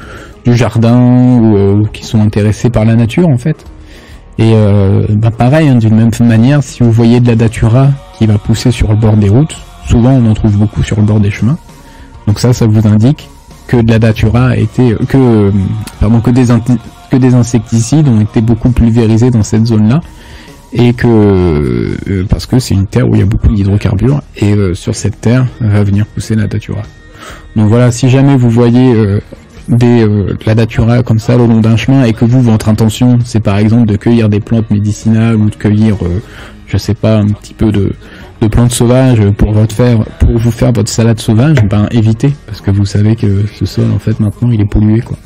[0.46, 3.66] du jardin ou euh, qui sont intéressés par la nature en fait.
[4.38, 8.26] Et euh, bah, pareil, hein, d'une même manière, si vous voyez de la datura qui
[8.26, 11.20] va pousser sur le bord des routes, souvent on en trouve beaucoup sur le bord
[11.20, 11.58] des chemins.
[12.26, 13.30] Donc ça, ça vous indique
[13.68, 15.52] que de la datura a été que euh,
[16.00, 16.46] pardon que des
[17.12, 20.02] que des insecticides ont été beaucoup pulvérisés dans cette zone-là
[20.72, 21.98] et que
[22.30, 25.48] parce que c'est une terre où il y a beaucoup d'hydrocarbures et sur cette terre
[25.60, 26.84] va venir pousser la datura.
[27.56, 29.20] Donc voilà, si jamais vous voyez
[29.72, 33.20] euh, de la datura comme ça le long d'un chemin et que vous votre intention
[33.24, 36.22] c'est par exemple de cueillir des plantes médicinales ou de cueillir euh,
[36.68, 37.94] je sais pas un petit peu de
[38.48, 42.72] plantes sauvages pour votre faire pour vous faire votre salade sauvage, ben évitez parce que
[42.72, 45.18] vous savez que ce sol en fait maintenant il est pollué quoi.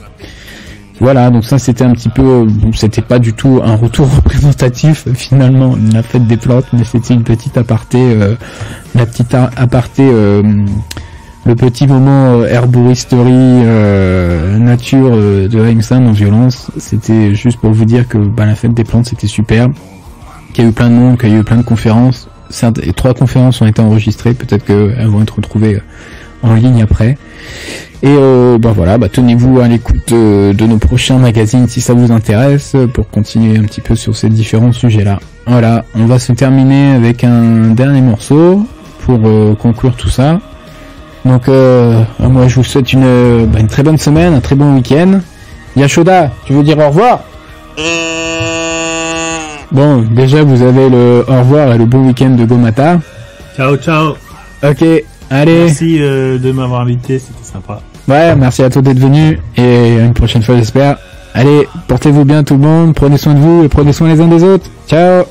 [0.99, 5.07] Voilà, donc ça c'était un petit peu, euh, c'était pas du tout un retour représentatif
[5.13, 8.35] finalement la fête des plantes, mais c'était une petite aparté, euh,
[8.95, 10.43] la petite aparté, euh,
[11.45, 16.71] le petit moment euh, herboristerie euh, nature euh, de Heimsam en violence.
[16.77, 19.67] C'était juste pour vous dire que bah, la fête des plantes c'était super,
[20.53, 22.29] qu'il y a eu plein de monde, qu'il y a eu plein de conférences.
[22.95, 25.81] Trois conférences ont été enregistrées, peut-être qu'elles vont être retrouvées
[26.43, 27.17] en ligne après.
[28.03, 32.11] Et euh, bah voilà, bah tenez-vous à l'écoute de nos prochains magazines si ça vous
[32.11, 35.19] intéresse pour continuer un petit peu sur ces différents sujets-là.
[35.47, 38.67] Voilà, on va se terminer avec un dernier morceau
[38.99, 39.19] pour
[39.57, 40.39] conclure tout ça.
[41.25, 44.75] Donc euh, moi je vous souhaite une, bah, une très bonne semaine, un très bon
[44.75, 45.19] week-end.
[45.75, 47.21] Yashoda, tu veux dire au revoir?
[49.71, 52.99] Bon, déjà vous avez le au revoir et le bon week-end de Gomata.
[53.55, 54.13] Ciao, ciao.
[54.63, 54.83] Ok,
[55.29, 55.63] allez.
[55.65, 57.81] Merci euh, de m'avoir invité, c'était sympa.
[58.07, 60.97] Ouais, merci à toi d'être venu et une prochaine fois j'espère.
[61.33, 64.27] Allez, portez-vous bien tout le monde, prenez soin de vous et prenez soin les uns
[64.27, 64.69] des autres.
[64.87, 65.23] Ciao